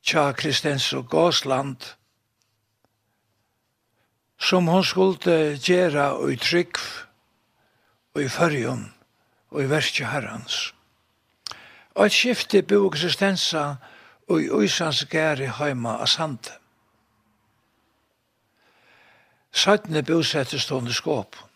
tja 0.00 0.30
Kristens 0.32 0.88
og 0.96 1.10
Gåsland 1.12 1.84
som 4.40 4.72
hun 4.72 4.84
skulle 4.84 5.58
gjera 5.60 6.14
og 6.16 6.32
i 6.32 6.40
trygg 6.40 6.80
og 8.14 8.24
i 8.24 8.28
fyrjun 8.28 8.88
og 9.52 9.62
i 9.62 9.68
verste 9.68 10.08
herrans. 10.08 10.72
Og 11.94 12.08
et 12.08 12.16
skifte 12.16 12.64
bo 12.64 12.86
eksistensa 12.88 13.76
og 14.28 14.40
i 14.40 14.50
uisans 14.50 15.04
gære 15.12 15.52
heima 15.60 15.98
av 16.00 16.08
sandet. 16.08 16.63
Søttene 19.54 20.02
bosettes 20.02 20.66
stående 20.66 20.92
skåpen. 20.92 21.50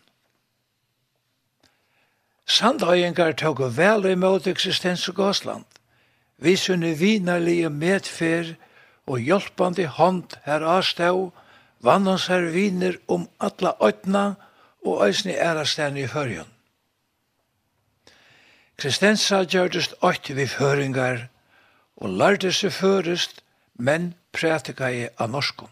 Sandøyengar 2.49 3.35
tåg 3.37 3.59
vel 3.77 4.07
imot 4.09 4.47
eksistens 4.47 5.03
og 5.11 5.15
gåsland. 5.19 5.65
Vi 6.39 6.55
sunne 6.55 6.95
vinarlige 6.97 7.69
medfer 7.69 8.55
og 9.05 9.19
hjelpande 9.19 9.85
hånd 9.85 10.37
her 10.45 10.63
avstav, 10.65 11.33
vannans 11.83 12.27
her 12.31 12.47
viner 12.53 12.95
om 13.07 13.27
atla 13.39 13.75
øtna 13.83 14.23
og 14.85 15.03
æsni 15.07 15.35
ærastein 15.35 15.97
i 15.97 16.07
førjun. 16.07 16.47
Kristensa 18.79 19.43
gjørdest 19.43 19.93
øyt 20.03 20.31
vi 20.35 20.47
føringar 20.47 21.27
og 21.97 22.09
lærte 22.09 22.51
seg 22.55 22.71
førest, 22.71 23.43
men 23.75 24.13
prætika 24.31 24.87
i 24.87 25.07
av 25.19 25.29
norskum. 25.29 25.67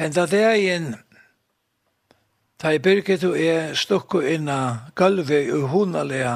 Henda 0.00 0.22
dagen, 0.24 0.94
ta 2.56 2.70
i 2.72 2.78
Birgit 2.80 3.20
og 3.28 3.34
jeg 3.36 3.74
stukko 3.76 4.22
inna 4.24 4.54
gulvi 4.96 5.42
og 5.52 5.66
hunalega 5.74 6.30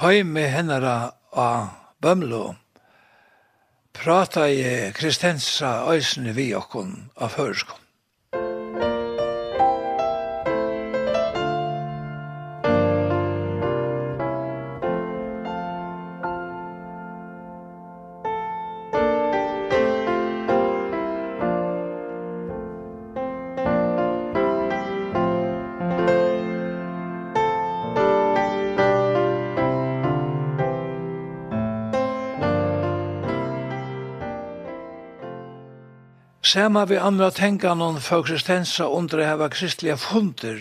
heimi 0.00 0.46
hennara 0.48 0.94
av 1.36 1.66
Bømlo, 2.00 2.54
prata 3.92 4.46
i 4.48 4.64
Kristensa 4.96 5.74
æsne 5.92 6.32
vi 6.32 6.54
okkon 6.56 6.94
av 7.20 7.36
førskon. 7.36 7.85
Sama 36.56 36.86
vi 36.88 36.96
andra 36.96 37.26
tenka 37.36 37.74
noen 37.76 37.98
for 38.00 38.22
eksistensa 38.22 38.86
under 38.88 39.20
det 39.20 39.26
hava 39.28 39.50
kristelige 39.52 39.98
funder 40.00 40.60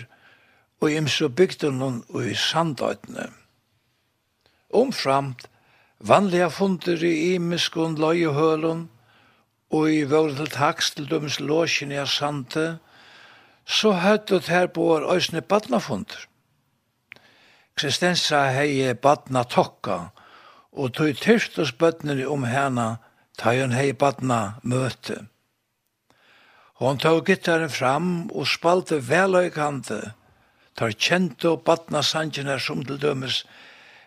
og 0.84 0.91
imso 0.91 1.29
bygden 1.31 1.77
noen 1.79 2.01
og 2.12 2.25
i 2.27 2.34
sandøytene. 2.36 3.29
Omframt, 4.75 5.45
vanliga 6.03 6.49
funder 6.51 6.99
i 6.99 7.13
imiskun 7.38 7.95
løyehølun 7.95 8.81
og 9.71 9.86
i 9.88 10.01
vore 10.12 10.36
til 10.36 10.49
taks 10.51 10.89
til 10.97 11.08
dømes 11.08 11.38
låsjen 11.39 11.93
i 11.95 12.01
asante, 12.01 12.65
så 13.63 13.93
høttet 14.01 14.49
her 14.51 14.67
på 14.67 14.89
øysne 14.99 15.39
badnafunder. 15.53 16.25
Kristensa 17.79 18.41
hei 18.58 18.91
badna 18.99 19.45
tokka, 19.47 20.10
og 20.75 20.91
tog 20.99 21.15
tyrstus 21.23 21.71
bøtneri 21.71 22.27
om 22.27 22.43
hana, 22.43 22.97
ta 23.39 23.55
hei 23.55 23.93
badna 23.93 24.60
møte 24.62 25.21
og 26.79 26.88
han 26.89 26.99
tog 26.99 27.25
gittaren 27.27 27.71
fram 27.71 28.09
og 28.35 28.47
spalte 28.51 28.99
veløykante, 29.07 29.99
tar 30.75 30.95
kjente 30.99 31.53
og 31.53 31.63
badna 31.67 32.01
sanjene 32.03 32.57
som 32.59 32.83
til 32.83 32.99
dømes, 32.99 33.43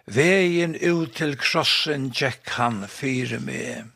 veien 0.05 0.77
ut 0.77 1.15
til 1.17 1.37
krossen 1.41 2.11
tjekk 2.13 2.53
han 2.59 2.83
fyre 2.89 3.41
med. 3.41 3.89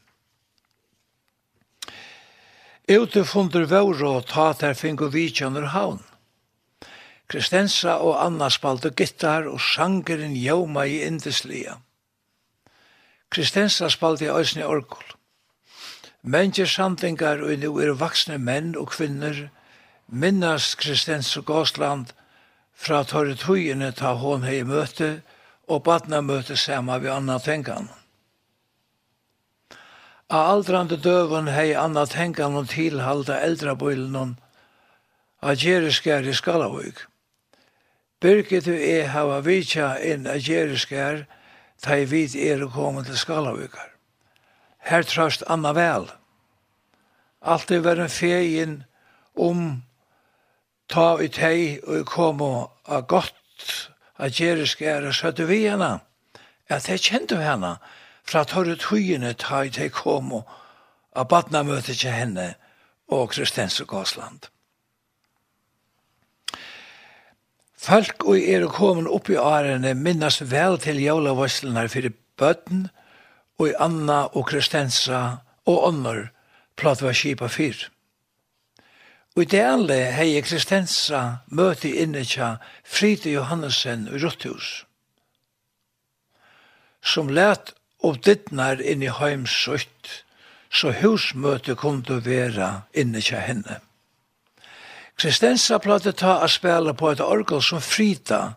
Ute 2.88 3.22
funder 3.28 3.68
våre 3.68 4.08
og 4.08 4.26
ta 4.26 4.50
ter 4.58 4.74
fingo 4.74 5.06
vidtjønner 5.12 5.68
havn. 5.76 6.00
Kristensa 7.30 7.94
og 8.04 8.18
Anna 8.20 8.50
spalte 8.52 8.90
gittar 8.92 9.46
og 9.48 9.60
sangeren 9.62 10.34
jauma 10.36 10.84
i 10.84 10.98
indeslia. 11.06 11.78
Kristensa 13.32 13.88
spalte 13.88 14.26
i 14.26 14.32
òsne 14.32 14.66
orkul. 14.68 15.06
Mennesker 16.22 16.66
samtingar 16.70 17.40
og 17.42 17.58
nu 17.58 17.78
er 17.82 17.96
vaksne 17.98 18.36
menn 18.38 18.76
og 18.78 18.92
kvinner 18.94 19.48
minnast 20.06 20.76
Kristens 20.78 21.32
og 21.36 21.48
Gåsland 21.48 22.12
fra 22.78 23.02
torre 23.02 23.34
tøyene 23.34 23.90
ta 23.90 24.12
hon 24.14 24.46
hei 24.46 24.62
møte 24.62 25.08
og 25.66 25.82
badna 25.82 26.20
møte 26.22 26.56
sama 26.56 27.00
vi 27.02 27.10
anna 27.10 27.40
tenkan. 27.42 27.90
A 30.30 30.46
aldrandi 30.54 30.96
døvun 31.02 31.50
hei 31.50 31.74
anna 31.74 32.06
tenkan 32.06 32.54
og 32.54 32.70
tilhalda 32.70 33.42
eldrabøylen 33.42 34.36
a 35.42 35.54
gjereskær 35.58 36.22
i 36.22 36.38
Skalavøyk. 36.38 37.02
Birgit 38.22 38.70
og 38.70 38.78
e 38.78 38.98
hava 39.10 39.40
vitja 39.42 39.96
inn 39.98 40.30
a 40.30 40.38
gjereskær 40.38 41.26
ta 41.82 41.98
i 41.98 42.06
vid 42.06 42.38
er 42.38 42.62
og 42.62 42.78
komin 42.78 43.10
til 43.10 43.18
Skalavøykar 43.18 43.91
her 44.82 45.02
trøst 45.06 45.44
Anna 45.46 45.72
vel. 45.76 46.08
Alt 47.42 47.70
er 47.70 48.00
en 48.00 48.10
feien 48.10 48.76
om 49.34 49.82
ta 50.90 51.16
i 51.22 51.28
tei 51.32 51.78
og 51.86 52.06
kom 52.06 52.42
og 52.42 52.70
a 52.86 53.00
gott 53.00 53.88
a 54.18 54.28
gjerrisk 54.28 54.82
er 54.82 55.06
a 55.08 55.12
søtte 55.12 55.46
vi 55.48 55.64
hana. 55.66 56.00
At 56.68 56.86
det 56.86 57.02
kjente 57.02 57.38
henne 57.42 57.76
fra 58.24 58.44
torre 58.44 58.76
tøyene 58.76 59.34
ta 59.38 59.64
i 59.66 59.70
tei 59.70 59.88
kom 59.88 60.32
og 60.40 60.50
a 61.14 61.24
badna 61.24 61.62
møte 61.62 61.94
til 61.94 62.14
henne 62.14 62.54
og 63.12 63.30
Kristens 63.34 63.80
og 63.80 63.88
Gåsland. 63.88 64.48
Folk 67.82 68.24
og 68.24 68.38
er 68.38 68.68
kommet 68.70 69.10
opp 69.10 69.28
i 69.30 69.36
årene 69.36 69.94
minnes 69.98 70.38
vel 70.50 70.78
til 70.78 71.02
jævla 71.02 71.34
vasslenar 71.34 71.90
fyrir 71.90 72.14
bøtten 72.38 72.86
og 72.86 73.01
i 73.68 73.74
Anna 73.78 74.24
og 74.32 74.46
Kristensa 74.50 75.22
og 75.66 75.84
Onnor 75.88 76.28
platva 76.76 77.12
kipa 77.12 77.48
fyr. 77.48 77.76
Og 79.36 79.44
i 79.44 79.48
dele 79.48 79.98
hei 80.12 80.40
Kristensa 80.44 81.22
møti 81.48 81.94
innetja 82.02 82.56
Fride 82.84 83.32
Johannesen 83.32 84.08
i 84.10 84.20
Rotthus, 84.22 84.84
som 87.02 87.30
let 87.32 87.72
og 88.02 88.20
dittnar 88.26 88.82
inn 88.82 89.02
i 89.02 89.10
heimsøyt, 89.10 90.24
så 90.72 90.92
husmøte 91.02 91.74
kunde 91.76 92.20
vera 92.24 92.82
innetja 92.92 93.40
henne. 93.40 93.80
Kristensa 95.16 95.78
platte 95.78 96.12
ta 96.12 96.38
a 96.42 96.48
spela 96.48 96.94
på 96.96 97.12
et 97.12 97.20
orgel 97.20 97.62
som 97.62 97.80
Frida 97.80 98.54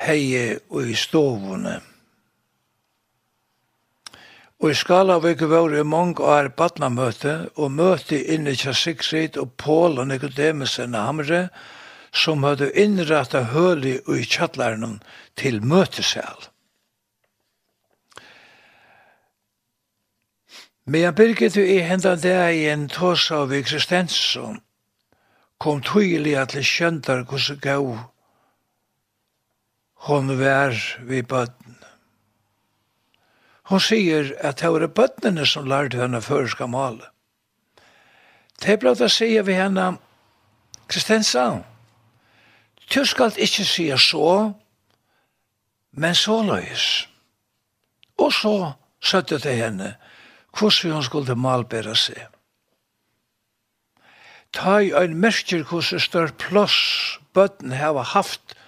heie 0.00 0.58
og 0.70 0.90
i 0.90 0.96
stovene. 0.96 1.78
Og 4.60 4.74
i 4.74 4.76
skala 4.76 5.16
vi 5.24 5.32
ikke 5.32 5.48
var 5.48 5.72
i 5.72 5.82
mange 5.88 6.20
år 6.20 6.50
badnamøte, 6.52 7.48
og 7.56 7.72
møte 7.72 8.18
inne 8.20 8.52
til 8.60 8.76
Sigrid 8.76 9.38
og 9.40 9.54
Paul 9.56 9.98
og 9.98 10.10
Nicodemusen 10.10 10.94
og 10.94 11.06
Hamre, 11.06 11.42
som 12.12 12.44
hadde 12.44 12.68
innrettet 12.76 13.54
høli 13.54 13.96
i 13.96 14.26
kjattlaren 14.28 14.98
til 15.40 15.62
møtesel. 15.64 16.50
Men 20.84 21.06
jeg 21.06 21.14
byrget 21.14 21.56
jo 21.56 21.64
i 21.64 21.78
hendan 21.86 22.20
det 22.20 22.36
i 22.58 22.64
en 22.68 22.88
tås 22.90 23.30
av 23.30 23.52
eksistensson, 23.54 24.58
kom 25.60 25.80
tydelig 25.86 26.34
at 26.40 26.56
det 26.56 26.64
skjøntar 26.66 27.24
hvordan 27.28 27.60
gav 27.62 27.90
hon 30.08 30.32
vær 30.40 30.74
vi 31.06 31.20
bøtten 31.22 31.69
Hon 33.70 33.78
sier 33.78 34.32
at 34.42 34.58
det 34.58 34.70
var 34.74 34.86
bøttene 34.90 35.44
som 35.46 35.68
lærte 35.70 36.00
henne 36.00 36.18
før 36.22 36.48
skal 36.50 36.72
male. 36.72 37.06
Det 38.58 38.74
er 38.74 38.80
ble 38.82 38.92
å 38.92 39.08
si 39.08 39.30
vi 39.46 39.54
henne, 39.54 39.92
Kristensa, 40.90 41.62
du 42.90 43.04
skal 43.06 43.30
ikke 43.38 43.64
si 43.64 43.86
så, 43.94 44.50
men 45.94 46.18
så 46.18 46.40
løys. 46.42 47.06
Og 48.18 48.34
så 48.34 48.72
søtte 49.00 49.38
det 49.38 49.54
henne, 49.62 49.94
hvordan 50.58 50.98
hun 50.98 51.06
skulle 51.06 51.38
malbæra 51.38 51.94
seg. 51.94 52.26
Ta 54.52 54.80
i 54.82 54.90
ein 54.98 55.14
merker 55.22 55.62
hvordan 55.62 56.02
større 56.02 56.34
plass 56.34 56.76
bøtten 57.38 57.72
har 57.78 58.02
haft, 58.16 58.58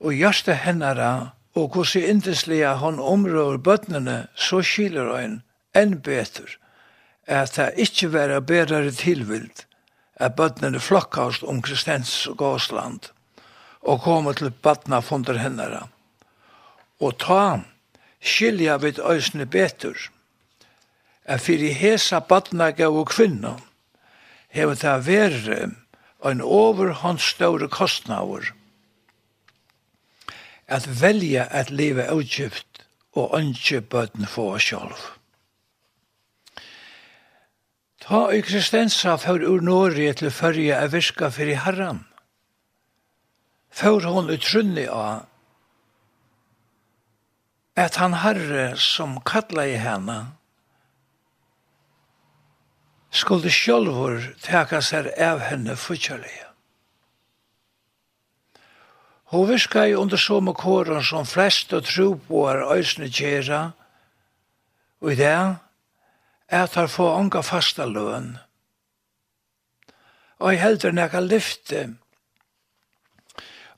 og 0.00 0.12
hjertet 0.12 0.66
hennara 0.68 1.32
og 1.54 1.68
hvordan 1.74 2.02
i 2.02 2.06
indeslige 2.06 2.74
han 2.78 2.98
områr 3.00 3.56
bøttene, 3.56 4.26
så 4.34 4.62
skiler 4.62 5.10
han 5.16 5.40
enn 5.74 5.98
betur, 6.02 6.52
at 7.26 7.56
det 7.56 7.72
ikkje 7.84 8.12
vera 8.14 8.40
bedre 8.40 8.90
tilvild, 8.94 9.64
at 10.16 10.36
bøttene 10.36 10.80
flokkast 10.80 11.42
om 11.42 11.62
Kristens 11.62 12.26
og 12.30 12.36
Gåsland, 12.38 13.10
og 13.82 14.02
komme 14.04 14.34
til 14.34 14.50
bøttene 14.50 15.02
funder 15.02 15.40
hennara. 15.40 15.88
Og 17.00 17.18
ta 17.18 17.60
skilja 18.20 18.76
vid 18.76 19.00
øysene 19.00 19.46
betur, 19.46 19.96
at 21.24 21.40
fyrir 21.40 21.74
hesa 21.74 22.20
badna 22.20 22.70
gav 22.70 22.96
og 22.96 23.10
kvinna, 23.10 23.56
hever 24.50 24.74
det 24.74 24.96
vera 25.06 25.70
en 26.30 26.40
overhåndsståre 26.42 27.68
kostnader, 27.68 28.52
at 30.70 30.86
velja 31.02 31.48
at 31.50 31.70
leva 31.70 32.10
utgift 32.14 32.84
og 33.12 33.34
ønske 33.38 33.80
bøten 33.80 34.26
for 34.26 34.54
oss 34.56 34.70
sjálf. 34.70 35.08
Ta 38.00 38.28
eksistensa 38.34 39.16
for 39.20 39.42
ur 39.42 39.60
Norge 39.60 40.12
til 40.18 40.30
førje 40.30 40.74
er 40.74 40.88
virka 40.90 41.28
fyrir 41.30 41.62
herran. 41.64 42.04
For 43.70 44.02
hon 44.02 44.30
utrunni 44.30 44.86
av 44.90 45.26
at 47.78 47.96
han 47.96 48.14
herre 48.22 48.76
som 48.76 49.20
kalla 49.24 49.66
i 49.66 49.78
henne 49.80 50.18
skulle 53.10 53.50
sjálfur 53.50 54.26
teka 54.42 54.82
seg 54.84 55.10
av 55.18 55.42
henne 55.46 55.76
forkjørlige. 55.78 56.49
Hun 59.30 59.48
virka 59.48 59.86
i 59.86 59.94
under 59.94 60.16
som 60.16 60.54
kåren 60.54 61.04
som 61.06 61.26
flest 61.26 61.72
og 61.72 61.84
troboar 61.86 62.64
øysene 62.74 63.06
kjera, 63.06 63.70
og 65.00 65.12
i 65.12 65.18
det 65.20 65.26
er 65.30 66.62
at 66.64 66.74
han 66.74 66.88
får 66.88 67.18
unga 67.18 67.42
fasta 67.46 67.86
løn. 67.86 68.32
Og 70.38 70.50
jeg 70.52 70.62
heldur 70.62 70.96
nekka 70.96 71.20
lyfte 71.20 71.84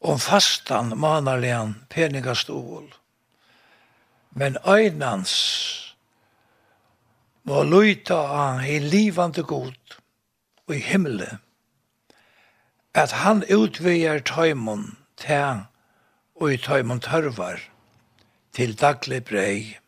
om 0.00 0.18
fastan 0.18 0.96
manarlian 0.98 1.74
peningastol. 1.90 2.88
Men 4.30 4.56
øynans 4.66 5.34
må 7.44 7.62
luita 7.62 8.16
av 8.16 8.64
i 8.64 8.78
livande 8.78 9.42
god 9.42 9.98
og 10.66 10.74
i 10.76 10.80
himmelen 10.80 11.42
at 12.94 13.12
han 13.20 13.44
utveger 13.52 14.20
tøymon 14.24 15.01
tæ 15.22 15.42
og 16.40 16.52
i 16.52 16.58
tøymon 16.58 17.00
tørvar 17.00 17.60
til 18.52 18.74
daglig 18.80 19.22
brei. 19.24 19.78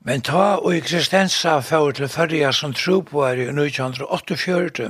Men 0.00 0.22
ta 0.24 0.56
og 0.56 0.72
i 0.76 0.80
Kristensa 0.80 1.58
fyrir 1.60 1.92
til 1.92 2.08
fyrir 2.08 2.52
som 2.56 2.72
tro 2.74 3.00
på 3.04 3.24
er 3.26 3.42
i 3.42 3.48
1948. 3.50 4.88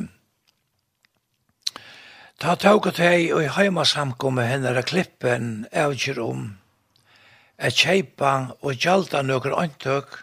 Ta 2.41 2.55
tåg 2.55 2.87
og 2.87 2.95
teg 2.97 3.33
og 3.35 3.43
i 3.45 3.51
heimasamkomme 3.57 4.47
hennar 4.47 4.83
klippen 4.87 5.67
avgjør 5.73 6.21
om 6.25 6.45
at 7.59 7.77
kjeipa 7.77 8.55
og 8.63 8.79
gjalda 8.81 9.21
nøkker 9.27 9.57
antøk 9.61 10.23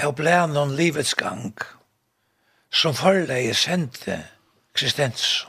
av 0.00 0.14
blænon 0.16 0.76
livets 0.78 1.12
gang 1.18 1.58
som 2.72 2.94
forleie 2.96 3.52
sendte 3.54 4.22
eksistens. 4.72 5.44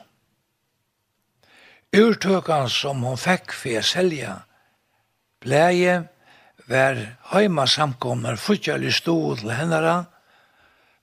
Urtøkan 1.96 2.68
som 2.68 3.06
hon 3.08 3.16
fekk 3.16 3.54
for 3.56 3.80
å 3.80 3.82
selja 3.88 4.32
bleie 5.40 5.94
var 6.68 6.98
heima 7.32 7.64
samkommer 7.72 8.36
futjali 8.42 8.92
stod 8.92 9.40
til 9.40 9.54
hennara 9.56 9.94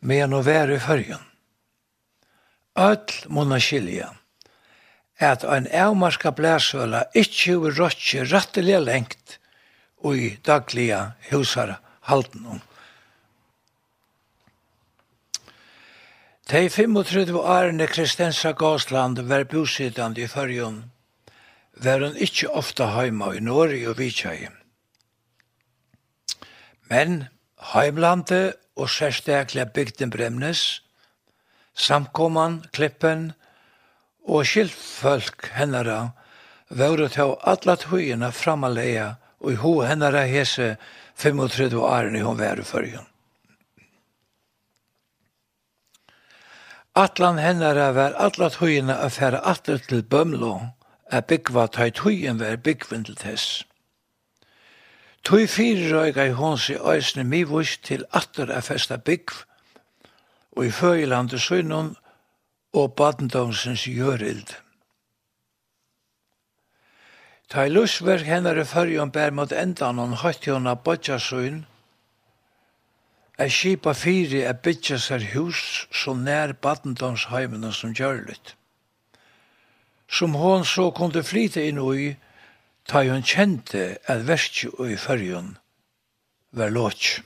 med 0.04 0.34
å 0.36 0.42
være 0.44 0.76
i 0.76 0.82
fyrjun. 0.82 1.22
Öll 2.76 3.14
munna 3.32 3.60
skilja 3.62 4.10
at 5.22 5.46
en 5.48 5.70
avmarska 5.70 6.34
blæsøla 6.36 7.06
ikkje 7.16 7.56
vil 7.62 7.76
rotje 7.78 8.26
rattelig 8.28 8.82
lengt 8.84 9.38
og 10.04 10.18
i 10.18 10.30
dagliga 10.44 11.14
husar 11.30 11.78
halden 12.10 12.52
om. 12.56 12.60
De 16.50 16.68
35 16.68 17.38
årene 17.38 17.86
Kristensa 17.86 18.52
Gåsland 18.52 19.18
var 19.18 19.44
bosittande 19.44 20.20
i 20.22 20.28
fyrjun, 20.28 20.80
var 21.78 22.02
hun 22.02 22.16
ikkje 22.18 22.48
ofta 22.50 22.88
heima 22.96 23.30
i 23.36 23.40
Norge 23.40 23.86
og 23.88 24.00
Vitsjøy. 24.00 24.48
Men 26.90 27.28
heimlandet 27.72 28.58
og 28.76 28.90
særstaklega 28.90 29.70
bygden 29.70 30.10
Bremnes, 30.10 30.82
samkomman, 31.78 32.64
klippen 32.74 33.30
og 34.26 34.42
skiltfolk 34.46 35.46
hennara 35.54 36.10
var 36.68 37.06
til 37.06 37.36
alla 37.38 37.78
tøyina 37.78 38.32
framalega 38.34 39.14
og 39.40 39.54
i 39.54 39.60
ho 39.62 39.78
hennara 39.86 40.26
hese 40.26 40.76
35 41.14 41.78
årene 41.78 42.26
hun 42.26 42.38
var 42.38 42.58
i 42.58 42.66
fyrjun. 42.66 43.11
Atlan 46.94 47.38
hennara 47.38 47.94
var 47.96 48.12
atla 48.20 48.50
tøyina 48.52 48.98
a 49.00 49.08
færa 49.08 49.40
atler 49.48 49.78
til 49.78 50.02
Bømlo, 50.02 50.60
a 51.10 51.20
byggva 51.20 51.66
tøy 51.66 51.90
tøyen 51.90 52.40
var 52.40 52.56
byggvind 52.56 53.06
til 53.06 53.16
tess. 53.16 53.64
Tøy 55.24 55.46
fyrir 55.46 55.94
røyga 55.94 56.26
i 56.28 56.34
hons 56.36 56.68
i 56.68 56.76
æsne 56.76 57.24
mivus 57.24 57.78
til 57.78 58.04
atler 58.12 58.52
a 58.52 58.60
festa 58.60 58.96
byggv, 58.96 59.32
og 60.56 60.66
i 60.66 60.70
føylandet 60.70 61.40
søgnun 61.40 61.96
og 62.72 62.94
badendånsens 62.96 63.84
gjørild. 63.88 64.52
Ta 67.48 67.64
i 67.64 67.72
hennar 67.72 68.24
hennare 68.24 68.64
fyrjon 68.64 69.10
bær 69.10 69.30
mot 69.30 69.52
endan 69.52 69.98
hon 69.98 70.12
høytti 70.12 70.50
hon 70.50 70.66
a 70.66 70.74
bodja 70.74 71.18
er 73.38 73.48
skipa 73.48 73.94
fyri 73.96 74.42
er 74.44 74.58
bytja 74.64 74.98
sær 75.00 75.24
hus 75.32 75.86
så 75.90 76.14
nær 76.14 76.52
badendamsheimene 76.52 77.72
som 77.72 77.94
gjørligt. 77.94 78.56
Som 80.08 80.34
hon 80.34 80.64
så 80.64 80.90
kunde 80.90 81.22
flyta 81.24 81.64
inn 81.64 81.80
ui, 81.80 82.16
ta 82.84 83.04
hon 83.08 83.24
kjente 83.24 83.96
at 84.06 84.26
verki 84.28 84.68
ui 84.78 84.96
fyrjun 84.96 85.56
var 86.52 86.70
låtj. 86.70 87.22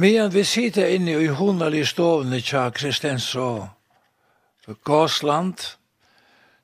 Medan 0.00 0.30
vi 0.32 0.44
sitter 0.44 0.86
inne 0.94 1.18
i 1.18 1.26
hundalig 1.26 1.82
stovne, 1.90 2.38
tja 2.40 2.70
Kristens 2.70 3.34
og 3.36 3.66
Gåsland, 4.84 5.60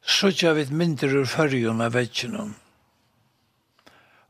sutja 0.02 0.52
vid 0.52 0.70
myndir 0.70 1.14
ur 1.20 1.26
fyrjun 1.26 1.82
av 1.82 1.94
vetjunum. 1.96 2.54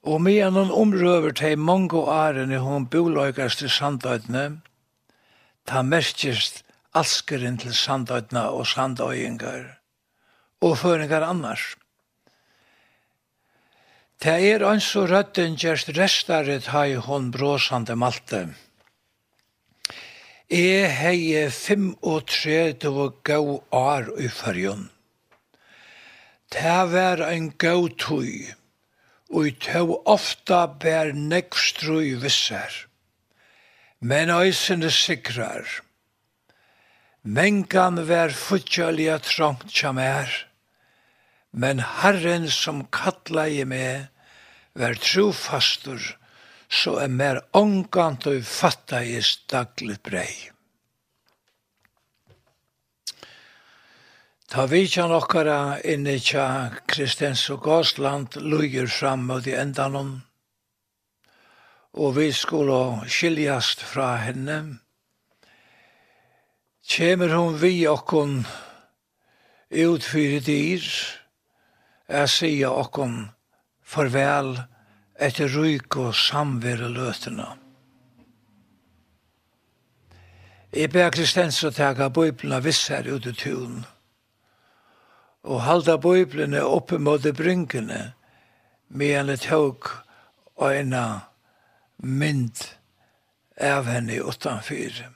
Og 0.07 0.21
medan 0.23 0.55
hon 0.55 0.71
omrøver 0.71 1.35
til 1.35 1.59
mange 1.59 1.99
åren 1.99 2.53
i 2.53 2.61
hon 2.63 2.87
boløykast 2.87 3.63
til 3.63 3.73
sandøytene, 3.73 4.45
ta 5.67 5.83
merkist 5.83 6.63
alskeren 6.95 7.59
til 7.59 7.75
sandøytene 7.75 8.45
og 8.55 8.69
sandøyingar, 8.71 9.65
og 10.63 10.79
føringar 10.79 11.27
annars. 11.27 11.75
Ta 14.23 14.39
er 14.41 14.63
ans 14.65 14.87
og 14.97 15.11
røtten 15.11 15.59
gjerst 15.61 15.91
restaret 15.99 16.71
hai 16.73 16.95
hon 16.97 17.29
bråsande 17.35 17.97
malte. 18.01 18.47
Jeg 20.47 20.93
hei 20.95 21.49
35 21.51 23.11
gau 23.27 23.65
år 23.75 24.13
i 24.23 24.29
fyrjun. 24.31 24.85
Ta 26.55 26.85
var 26.87 27.19
ein 27.27 27.49
gau 27.59 27.89
tøy, 27.91 28.55
og 29.35 29.49
i 29.49 29.53
tau 29.59 29.97
ofta 30.07 30.69
bær 30.71 31.11
nekstrøy 31.19 32.15
visser. 32.23 32.71
Men 33.99 34.31
æsene 34.31 34.87
sikrar. 34.95 35.67
Mengan 37.27 38.07
vær 38.07 38.31
futjalia 38.31 39.19
trångt 39.19 39.75
som 39.75 39.99
er, 39.99 40.31
men 41.51 41.83
Herren 41.83 42.47
som 42.47 42.87
kattla 42.87 43.49
i 43.51 43.65
meg 43.67 44.07
var 44.79 44.95
trofastur 44.95 45.99
så 46.69 46.99
er 47.03 47.09
mer 47.09 47.41
ångant 47.55 48.27
og 48.27 48.45
fatta 48.45 49.03
i 49.05 49.21
staglet 49.23 50.03
brei. 50.03 50.31
Ta 54.47 54.67
vidjan 54.71 55.11
okkara 55.15 55.81
inni 55.83 56.19
tja 56.23 56.71
Kristens 56.87 57.49
og 57.51 57.65
Gåsland 57.67 58.39
luger 58.43 58.87
fram 58.87 59.27
mot 59.31 59.47
i 59.47 59.57
endanon, 59.59 60.21
og 61.97 62.17
vi 62.19 62.31
skulle 62.33 63.09
skiljast 63.11 63.83
fra 63.83 64.15
henne. 64.23 64.59
Kjemer 66.87 67.35
hon 67.35 67.59
vi 67.59 67.89
okkon 67.91 68.45
utfyrir 69.71 70.45
dyr, 70.47 70.87
er 72.07 72.31
sier 72.31 72.71
okkon 72.71 73.25
farvel 73.83 74.55
og 74.55 74.76
etter 75.19 75.49
ryk 75.49 75.97
og 75.97 76.15
samvere 76.17 76.89
løtene. 76.93 77.47
Jeg 80.77 80.91
ber 80.93 81.13
Kristens 81.15 81.63
å 81.65 81.71
tega 81.73 82.11
bøyblene 82.13 82.59
viss 82.65 82.83
her 82.93 83.07
ute 83.09 83.33
i 83.33 83.39
tunen, 83.39 83.85
og 85.47 85.63
halda 85.65 85.95
bøyblene 86.03 86.61
oppe 86.61 86.99
mot 87.01 87.23
de 87.23 87.33
brynkene, 87.33 88.01
medan 88.89 89.31
det 89.31 89.41
tåg 89.47 89.89
og 90.57 90.73
en 90.75 90.93
mynd 92.03 92.65
av 93.63 93.89
henne 93.89 94.19
utanfyr. 94.21 95.07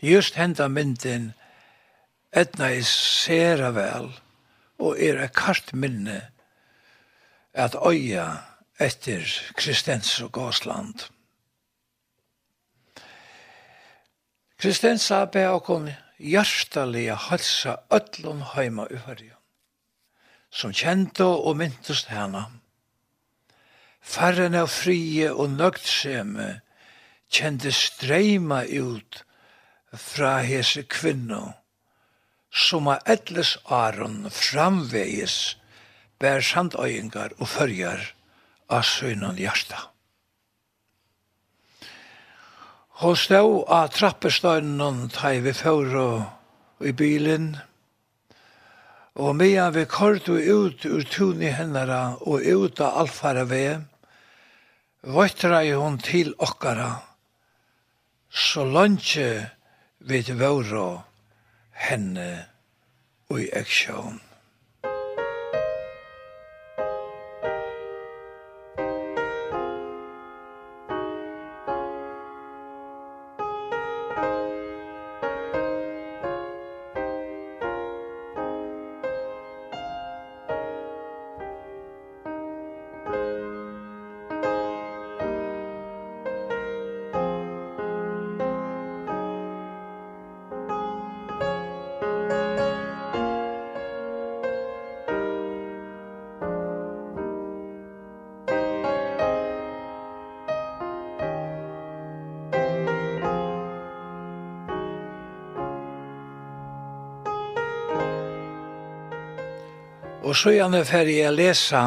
Just 0.00 0.38
henda 0.40 0.68
mynden 0.68 1.32
etna 2.32 2.70
i 2.72 2.82
sera 2.84 3.72
vel, 3.76 4.08
og 4.80 5.00
er 5.00 5.20
et 5.20 5.36
kart 5.36 5.72
minne 5.76 6.22
at 7.56 7.74
øya 7.74 8.36
etter 8.80 9.24
Kristens 9.56 10.20
og 10.20 10.32
Gåsland. 10.32 11.08
Kristens 14.58 15.08
be 15.32 15.48
okon 15.48 15.88
hjertalige 16.18 17.14
halsa 17.14 17.76
öllum 17.90 18.42
heima 18.54 18.86
i 18.90 19.00
fyrja, 19.00 19.36
som 20.50 20.72
kjente 20.72 21.24
og 21.24 21.56
myntust 21.56 22.12
hana. 22.12 22.46
Færren 24.00 24.54
av 24.54 24.68
frie 24.68 25.32
og 25.32 25.56
nøgtseme 25.56 26.60
kjente 27.32 27.72
streima 27.72 28.62
ut 28.64 29.24
fra 29.96 30.38
hese 30.44 30.84
kvinno, 30.84 31.52
som 32.52 32.88
av 32.88 33.04
edles 33.08 33.56
aron 33.64 34.28
framvegis 34.30 35.56
bær 36.20 36.40
sandøyengar 36.40 37.36
og 37.38 37.48
fyrjar 37.50 38.02
av 38.72 38.82
søgnan 38.86 39.38
hjarta. 39.40 39.90
Hon 43.02 43.16
stod 43.20 43.66
av 43.68 43.90
trappestøynen 43.92 45.10
teg 45.12 45.42
vi 45.44 45.52
føre 45.52 46.06
i 46.80 46.94
bilen, 46.96 47.50
og 49.16 49.36
medan 49.36 49.74
vi 49.74 49.84
korto 49.88 50.36
ut 50.36 50.84
ur 50.88 51.04
tuni 51.08 51.50
hennara 51.52 52.16
og 52.24 52.40
ut 52.40 52.80
av 52.80 53.02
alfara 53.02 53.44
vei, 53.48 53.76
i 55.06 55.72
hon 55.76 55.98
til 55.98 56.32
okkara, 56.38 56.90
så 58.30 58.64
langt 58.64 59.16
vi 59.98 60.22
våre 60.32 60.86
henne 61.72 62.30
og 63.28 63.40
i 63.40 63.50
eksjon. 63.52 64.25
Og 110.36 110.40
så 110.40 110.50
gjerne 110.52 110.82
fer 110.84 111.08
jeg 111.08 111.32
lesa 111.32 111.80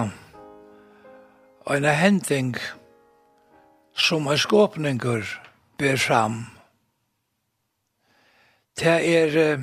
en 1.69 1.85
hending 1.85 2.55
som 3.93 4.25
en 4.25 4.39
skåpninger 4.41 5.29
ber 5.77 6.01
fram. 6.01 6.39
Det 8.73 8.95
er 9.05 9.61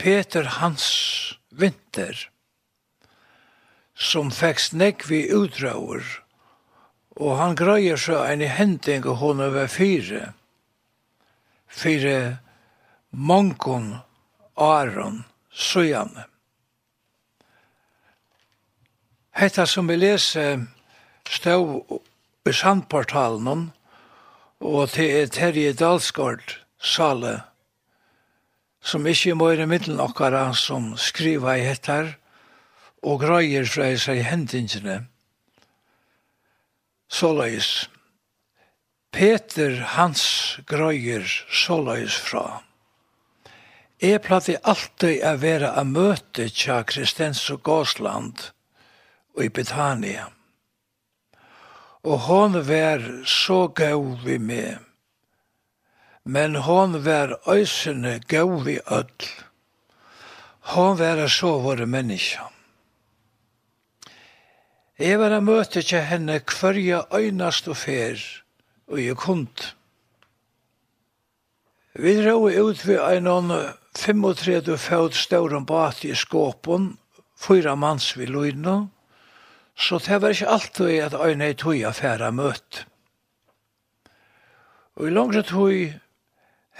Peter 0.00 0.48
Hans 0.48 0.88
Vinter 1.52 2.24
som 3.92 4.32
fikk 4.32 4.64
snekk 4.64 5.06
vi 5.12 5.26
utdraur 5.28 6.00
og 7.20 7.36
han 7.36 7.60
grøyer 7.60 8.00
så 8.00 8.24
en 8.32 8.48
hending 8.48 9.04
og 9.04 9.20
hun 9.20 9.44
over 9.44 9.68
fire 9.68 10.32
fire 11.68 12.18
mongon 13.12 13.98
Aron 14.56 15.26
Søjane. 15.52 16.31
Hetta 19.42 19.66
som 19.66 19.86
vi 19.86 19.96
leser 19.96 20.60
stå 21.26 21.54
i 22.46 22.52
sandportalen 22.54 23.64
og 24.62 24.92
til 24.94 25.32
Terje 25.34 25.72
Dalsgård 25.80 26.52
sale 26.78 27.32
som 28.86 29.08
ikkje 29.10 29.34
må 29.40 29.48
i 29.50 29.66
middelen 29.66 29.98
okkara 30.04 30.44
som 30.54 30.92
skriva 30.94 31.56
i 31.58 31.66
hettar 31.66 32.12
og 33.02 33.18
grøyer 33.24 33.66
fra 33.66 33.90
i 33.90 33.98
seg 34.04 34.22
hendingene. 34.28 35.00
Såleis. 37.10 37.90
Peter 39.10 39.74
hans 39.98 40.24
grøyer 40.70 41.26
såleis 41.50 42.22
fra. 42.30 42.62
Jeg 43.98 44.22
platt 44.22 44.54
alltid 44.62 45.26
å 45.26 45.38
være 45.42 45.74
a 45.74 45.82
møte 45.82 46.46
tja 46.46 46.84
Kristens 46.86 47.48
og 47.50 47.66
Gåsland– 47.66 48.46
i 49.40 49.48
Betania. 49.48 50.28
Og 52.02 52.18
hon 52.18 52.58
var 52.66 53.24
så 53.26 53.68
gau 53.68 54.16
vi 54.24 54.38
med, 54.38 54.78
men 56.24 56.54
hon 56.54 57.04
var 57.04 57.38
øysene 57.48 58.18
gau 58.28 58.58
vi 58.64 58.78
öll. 58.78 59.28
Hon 60.74 60.98
var 60.98 61.28
så 61.28 61.58
våre 61.58 61.86
menneska. 61.86 62.52
Jeg 64.98 65.18
var 65.18 65.32
a 65.34 65.40
møte 65.42 65.80
til 65.82 66.04
henne 66.06 66.36
hverja 66.46 67.00
øynast 67.10 67.66
og 67.68 67.76
fer, 67.80 68.20
og 68.86 69.00
jeg 69.02 69.16
kund. 69.18 69.72
Vi 71.98 72.12
dro 72.20 72.46
ut 72.46 72.84
vi 72.86 72.94
einan 73.00 73.50
35 73.98 74.78
fæut 74.78 75.14
stauran 75.18 75.66
bat 75.66 76.04
i 76.04 76.14
skåpen, 76.14 76.92
fyra 77.36 77.74
mans 77.74 78.12
vi 78.16 78.26
løgna, 78.26 78.91
Så 79.76 79.98
det 79.98 80.20
var 80.22 80.34
ikke 80.34 80.48
alltid 80.48 80.98
at 81.00 81.14
øyne 81.14 81.50
i 81.50 81.54
tog 81.54 81.82
affæra 81.88 82.30
møtt. 82.30 82.86
Og 84.96 85.08
i 85.08 85.10
langre 85.14 85.42
tog 85.42 85.72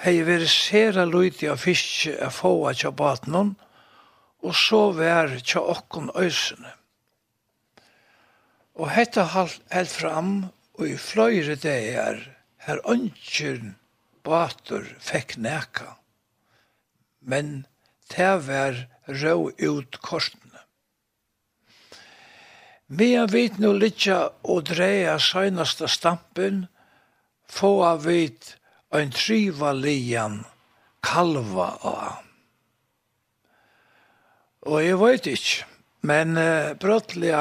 hei 0.02 0.16
vært 0.26 0.50
sera 0.50 1.04
luiti 1.08 1.48
av 1.48 1.60
fiske 1.62 2.12
av 2.20 2.34
få 2.36 2.68
av 2.68 3.54
og 4.42 4.54
så 4.58 4.90
vær 4.92 5.38
tja 5.40 5.60
okkon 5.60 6.10
øysene. 6.18 6.72
Og 8.74 8.90
hetta 8.90 9.24
held 9.24 9.88
fram 9.92 10.32
og 10.74 10.88
i 10.88 10.96
fløyre 10.96 11.56
dagar 11.60 12.18
her 12.66 12.80
ønskjern 12.88 13.76
batur 14.26 14.86
fekk 15.02 15.36
neka. 15.36 15.96
Men 17.20 17.66
det 18.14 18.32
var 18.46 18.86
rå 19.06 19.50
ut 19.50 19.98
korsen. 20.02 20.51
Medan 22.92 23.30
vi 23.32 23.46
nu 23.56 23.70
litja 23.72 24.18
og 24.44 24.66
dreja 24.68 25.14
søgnasta 25.18 25.88
stampen, 25.88 26.66
få 27.48 27.96
vi 28.04 28.26
en 28.92 29.14
triva 29.16 29.72
lian 29.72 30.42
kalva 31.00 31.70
av. 31.88 32.20
Og 34.68 34.84
jeg 34.84 35.00
vet 35.00 35.30
ikke, 35.32 35.64
men 36.04 36.36
uh, 36.36 36.76
brøttelig 36.76 37.32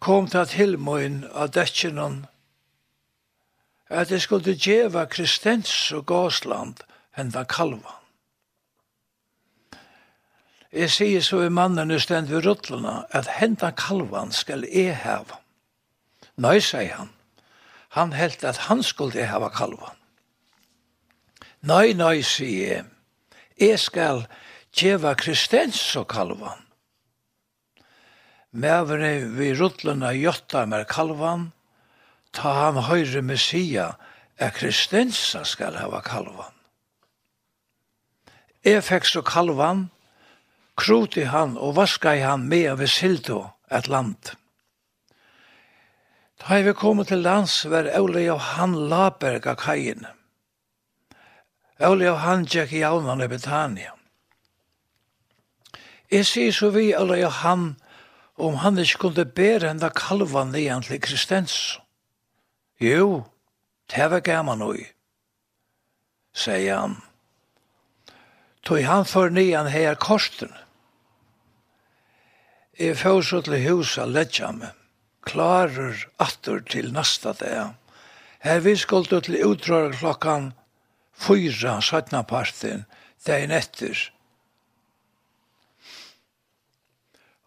kom 0.00 0.26
til 0.32 0.40
at 0.40 0.56
Hilmøyen 0.56 1.22
av 1.28 1.52
dekkenen 1.52 2.22
at 3.90 4.10
jeg 4.10 4.24
skulle 4.24 4.56
djeva 4.56 5.04
Kristens 5.10 5.92
og 5.92 6.06
Gåsland 6.08 6.80
henda 7.18 7.44
kalva. 7.44 7.99
Jeg 10.72 10.90
sier 10.94 11.22
så 11.26 11.40
i 11.42 11.50
mannen 11.50 11.90
stendt 11.98 12.30
ved 12.30 12.44
ruttlene 12.46 13.00
at 13.10 13.26
henta 13.40 13.72
kalvan 13.74 14.30
skal 14.30 14.62
jeg 14.70 14.94
heva. 15.02 15.40
Nei, 16.38 16.60
sier 16.62 16.94
han. 16.94 17.10
Han 17.98 18.12
helt 18.14 18.44
at 18.46 18.68
han 18.68 18.84
skulle 18.86 19.26
hava 19.26 19.50
kalvan. 19.50 19.96
Nei, 21.66 21.92
nei, 21.92 22.22
sier 22.22 22.68
jeg. 22.68 22.84
Jeg 23.60 23.78
skal 23.82 24.22
tjeva 24.72 25.16
kristens 25.18 25.82
og 25.98 26.06
kalvan. 26.08 26.62
Mævere 28.52 29.26
vi 29.36 29.50
ruttlene 29.58 30.14
gjøtta 30.16 30.64
med 30.70 30.86
kalvan, 30.90 31.50
ta 32.32 32.54
han 32.64 32.80
høyre 32.86 33.22
messia, 33.22 33.92
er 34.38 34.54
kristensa 34.54 35.44
skal 35.44 35.76
hava 35.76 36.00
kalvan. 36.02 36.54
Jeg 38.64 38.82
fikk 38.86 39.06
så 39.06 39.22
kalvan, 39.26 39.88
kroti 40.80 41.26
han 41.28 41.56
og 41.58 41.76
vaskai 41.76 42.20
han 42.24 42.48
med 42.48 42.68
av 42.72 42.84
sildo 42.88 43.42
et 43.70 43.88
land. 43.88 44.34
Da 46.40 46.60
vi 46.64 46.72
kom 46.72 47.02
til 47.04 47.20
lands 47.22 47.64
var 47.68 47.90
Ole 48.00 48.24
Johan 48.24 48.74
Laberg 48.88 49.46
av 49.46 49.58
kajen. 49.60 50.06
Ole 51.84 52.08
Johan 52.08 52.46
gikk 52.48 52.72
i 52.72 52.84
avnene 52.84 53.24
i 53.28 53.32
Betania. 53.32 53.92
Jeg 56.10 56.26
sier 56.26 56.52
så 56.52 56.72
vi 56.74 56.90
Ole 56.96 57.20
Johan 57.20 57.74
om 58.40 58.56
han 58.64 58.80
ikke 58.80 59.04
kunne 59.04 59.24
bære 59.24 59.70
enda 59.70 59.92
kalvan 59.94 60.54
igjen 60.56 60.82
til 60.82 61.00
Kristens. 61.00 61.78
Jo, 62.80 63.24
det 63.92 64.08
var 64.10 64.24
gammel 64.24 64.58
noe, 64.58 64.88
sier 66.32 66.80
han. 66.80 66.96
Tog 68.64 68.82
han 68.84 69.04
for 69.04 69.28
nian 69.28 69.68
her 69.68 69.94
korsten. 69.94 70.52
Jeg 72.80 72.96
får 72.96 73.26
så 73.28 73.38
til 73.44 73.58
huset 73.60 74.08
ledja 74.08 74.46
meg, 74.56 74.70
klarer 75.28 75.98
atter 76.16 76.62
til 76.64 76.86
nasta 76.96 77.34
dag. 77.36 77.74
Her 78.40 78.62
vi 78.64 78.72
skulle 78.80 79.20
til 79.20 79.36
utdrag 79.44 79.98
klokkan 79.98 80.46
fyra 81.12 81.74
sattna 81.84 82.22
parten, 82.24 82.86
dagen 83.26 83.52
etter. 83.52 84.00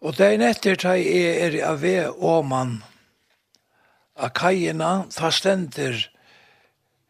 Og 0.06 0.14
dagen 0.20 0.46
etter 0.46 0.78
tar 0.78 1.02
jeg 1.02 1.34
er 1.48 1.58
av 1.66 1.82
ved 1.82 2.14
åman 2.14 2.76
av 4.14 4.30
kajina, 4.38 5.08
ta 5.10 5.34
stender 5.34 5.98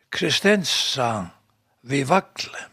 Kristensa 0.09 1.29
vi 1.85 2.07
vakle. 2.09 2.68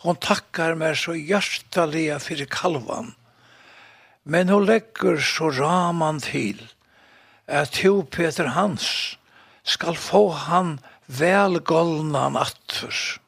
Hon 0.00 0.16
takkar 0.16 0.80
meg 0.80 0.96
så 0.96 1.12
hjertalega 1.12 2.16
fyrir 2.24 2.48
kalvan 2.48 3.18
Men 4.24 4.48
hun 4.48 4.66
legger 4.66 5.20
så 5.20 5.50
raman 5.50 6.20
til 6.20 6.60
at 7.46 7.72
to 7.80 8.02
Peter 8.02 8.52
Hans 8.54 9.18
skal 9.64 9.96
få 9.96 10.28
han 10.30 10.78
velgålna 11.06 12.28
attur. 12.40 13.20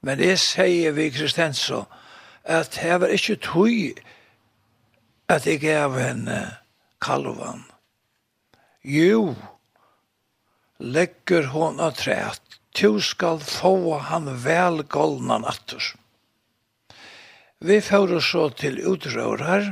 Men 0.00 0.18
det 0.18 0.36
sier 0.40 0.92
vi 0.92 1.10
Kristenso 1.14 1.84
at 2.44 2.76
det 2.76 2.98
var 3.00 3.12
ikke 3.14 3.36
tøy 3.40 3.94
at 5.32 5.46
jeg 5.46 5.62
gav 5.62 5.96
henne 5.96 6.40
kalvan. 7.00 7.64
Jo, 8.84 9.34
legger 10.78 11.48
hon 11.54 11.80
at 11.80 12.02
træt, 12.02 12.40
tu 12.74 13.00
skal 13.00 13.40
få 13.40 13.98
han 13.98 14.28
velgålnan 14.44 15.46
attur. 15.48 15.94
Vi 17.64 17.80
får 17.80 18.20
så 18.20 18.50
til 18.60 18.82
utrører, 18.84 19.70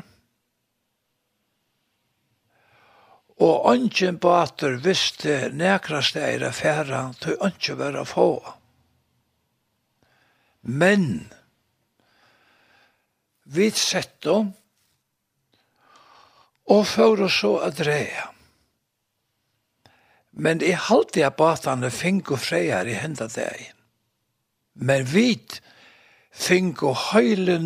og 3.45 3.66
ønsken 3.68 4.16
bater 4.22 4.78
visste 4.80 5.51
nekra 5.53 5.99
steir 6.01 6.47
affæra 6.47 7.03
til 7.20 7.36
ønsken 7.45 7.76
var 7.78 7.99
få. 8.09 8.30
Men, 10.62 11.28
vi 13.45 13.66
sett 13.70 14.22
dem, 14.24 14.55
og 16.72 16.86
får 16.88 17.26
oss 17.26 17.36
så 17.43 17.51
at 17.66 17.76
dreie. 17.82 18.24
Men 20.32 20.64
jeg 20.64 20.80
halte 20.88 21.20
jeg 21.20 21.36
batane 21.36 21.93
fink 21.93 22.32
og 22.32 22.40
freier 22.40 22.88
i 22.88 22.97
hendet 22.97 23.36
deg. 23.36 23.68
Men 24.80 25.05
vit 25.05 25.61
fingo 26.33 26.95
heile 26.95 27.59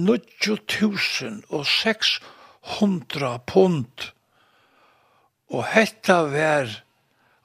600 1.65 3.39
pund. 3.47 4.11
Og 5.49 5.65
hetta 5.71 6.23
vær 6.27 6.83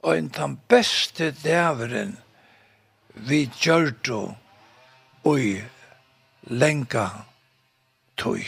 ein 0.04 0.30
tan 0.34 0.58
beste 0.68 1.32
dæveren 1.44 2.18
vi 3.14 3.46
gjørdo 3.62 4.36
oi 5.30 5.62
lenka 6.50 7.08
tøy. 8.18 8.42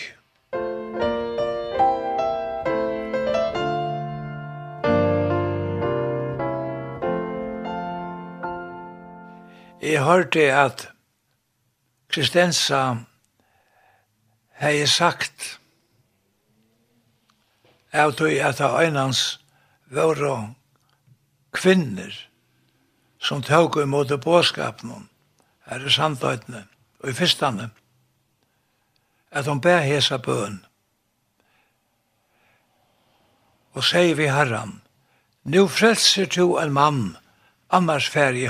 Jeg 9.83 10.03
hørte 10.03 10.41
at 10.55 10.92
Kristensa 12.13 12.97
hei 14.61 14.85
sagt 14.87 15.59
av 17.93 18.11
tog 18.13 18.35
at 18.37 18.61
av 18.61 18.75
einans 18.77 19.21
våre 19.89 20.35
kvinner 21.57 22.13
som 23.17 23.41
tåg 23.41 23.79
imot 23.81 24.13
båskapen 24.21 25.07
her 25.65 25.87
i 25.87 25.95
sandøytene 25.95 26.61
og 27.01 27.09
i 27.09 27.15
fyrstane 27.17 27.71
at 29.33 29.49
hon 29.49 29.61
ber 29.65 29.81
hesa 29.81 30.21
bøn. 30.21 30.61
Og 33.73 33.89
sier 33.89 34.13
vi 34.21 34.29
herran 34.29 34.83
nu 35.49 35.65
frelser 35.65 36.29
to 36.29 36.51
en 36.61 36.77
mann 36.77 37.03
annars 37.73 38.05
fær 38.13 38.37
i 38.37 38.45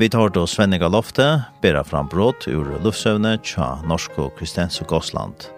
Vi 0.00 0.08
tar 0.08 0.28
då 0.28 0.46
Svenniga 0.46 0.88
Lofte, 0.88 1.42
bera 1.62 1.84
fram 1.84 2.06
brått 2.06 2.44
ur 2.46 2.68
luftsøvne 2.84 3.32
tja 3.42 3.80
Norsk 3.82 4.20
og 4.22 4.36
Kristense 4.38 4.86
Gåsland. 4.86 5.48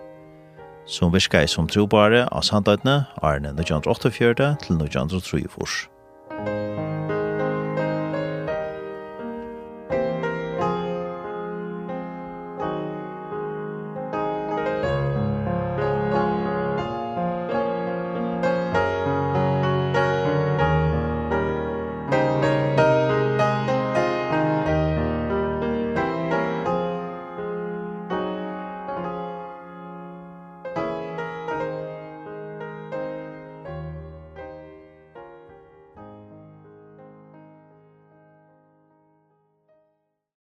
Som 0.89 1.13
virker 1.13 1.45
som 1.45 1.69
trobare 1.69 2.23
av 2.33 2.41
sandøytene, 2.49 3.03
Arne 3.21 3.53
1948 3.53 4.57
til 4.65 4.81
1934. 4.81 6.00